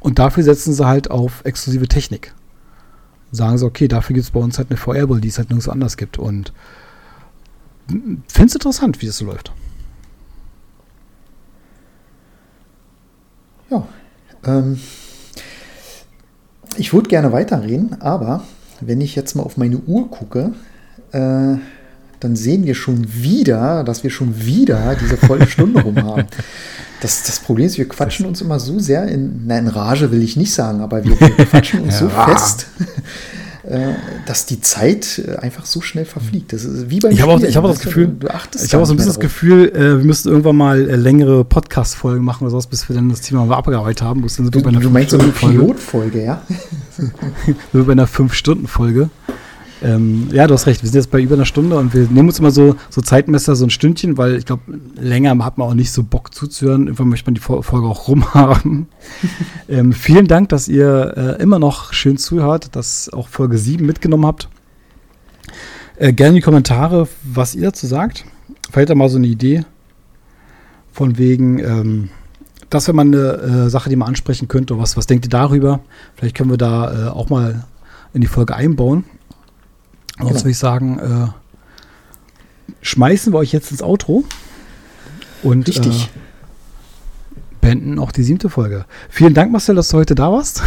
[0.00, 2.34] Und dafür setzen sie halt auf exklusive Technik.
[3.32, 5.70] Sagen sie, okay, dafür gibt es bei uns halt eine VR-Brille, die es halt nirgendwo
[5.70, 6.18] anders gibt.
[6.18, 6.52] Und
[7.88, 9.52] finde es interessant, wie das so läuft.
[13.70, 13.86] Ja.
[14.44, 14.80] Ähm,
[16.78, 18.44] ich würde gerne weiterreden, aber
[18.80, 20.52] wenn ich jetzt mal auf meine Uhr gucke,
[21.12, 21.56] äh,
[22.20, 26.26] dann sehen wir schon wieder, dass wir schon wieder diese volle Stunde rum haben.
[27.00, 30.20] Das, das Problem ist, wir quatschen uns immer so sehr in, na, in Rage will
[30.20, 32.00] ich nicht sagen, aber wir, wir quatschen uns ja.
[32.00, 32.66] so fest,
[34.26, 36.52] dass die Zeit äh, einfach so schnell verfliegt.
[36.52, 38.72] Das ist wie beim Ich habe auch, ich hab auch das Gefühl, du, achtest ich
[38.72, 42.24] habe auch so ein bisschen das Gefühl, äh, wir müssten irgendwann mal äh, längere Podcast-Folgen
[42.24, 44.22] machen oder sowas, bis wir dann das Thema mal abgearbeitet haben.
[44.22, 46.42] Du, du, du meinst so eine Pilotfolge, ja?
[47.72, 49.10] wir bei einer 5-Stunden-Folge.
[49.82, 50.82] Ähm, ja, du hast recht.
[50.82, 53.54] Wir sind jetzt bei über einer Stunde und wir nehmen uns immer so, so Zeitmesser,
[53.54, 54.62] so ein Stündchen, weil ich glaube,
[54.96, 56.86] länger hat man auch nicht so Bock zuzuhören.
[56.86, 58.88] Irgendwann möchte man die Folge auch rumhaben.
[59.68, 64.26] ähm, vielen Dank, dass ihr äh, immer noch schön zuhört, dass auch Folge 7 mitgenommen
[64.26, 64.48] habt.
[65.96, 68.24] Äh, gerne in die Kommentare, was ihr dazu sagt.
[68.70, 69.64] Vielleicht da mal so eine Idee
[70.92, 72.08] von wegen, ähm,
[72.70, 74.78] das wäre mal eine äh, Sache, die man ansprechen könnte.
[74.78, 75.80] Was, was denkt ihr darüber?
[76.16, 77.64] Vielleicht können wir da äh, auch mal
[78.12, 79.04] in die Folge einbauen.
[80.18, 80.40] Sonst genau.
[80.40, 84.24] würde ich sagen, äh, schmeißen wir euch jetzt ins Outro.
[85.42, 86.04] Und, Richtig.
[86.04, 86.18] Äh,
[87.60, 88.84] beenden auch die siebte Folge.
[89.08, 90.62] Vielen Dank, Marcel, dass du heute da warst.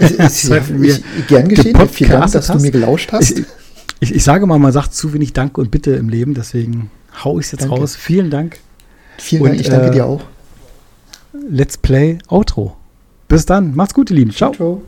[0.00, 1.88] Ist, ja, ich, gern geschehen.
[1.88, 3.32] Vielen Dank, dass du mir gelauscht hast.
[3.32, 3.44] Ich,
[4.00, 6.90] ich, ich, sage mal, man sagt zu wenig Dank und Bitte im Leben, deswegen
[7.24, 7.76] hau ich es jetzt danke.
[7.76, 7.96] raus.
[7.96, 8.58] Vielen Dank.
[9.18, 10.22] Vielen und, Dank, ich danke äh, dir auch.
[11.48, 12.76] Let's Play Outro.
[13.28, 13.74] Bis dann.
[13.74, 14.30] Macht's gut, ihr Lieben.
[14.30, 14.52] Ciao.
[14.52, 14.82] Ciao.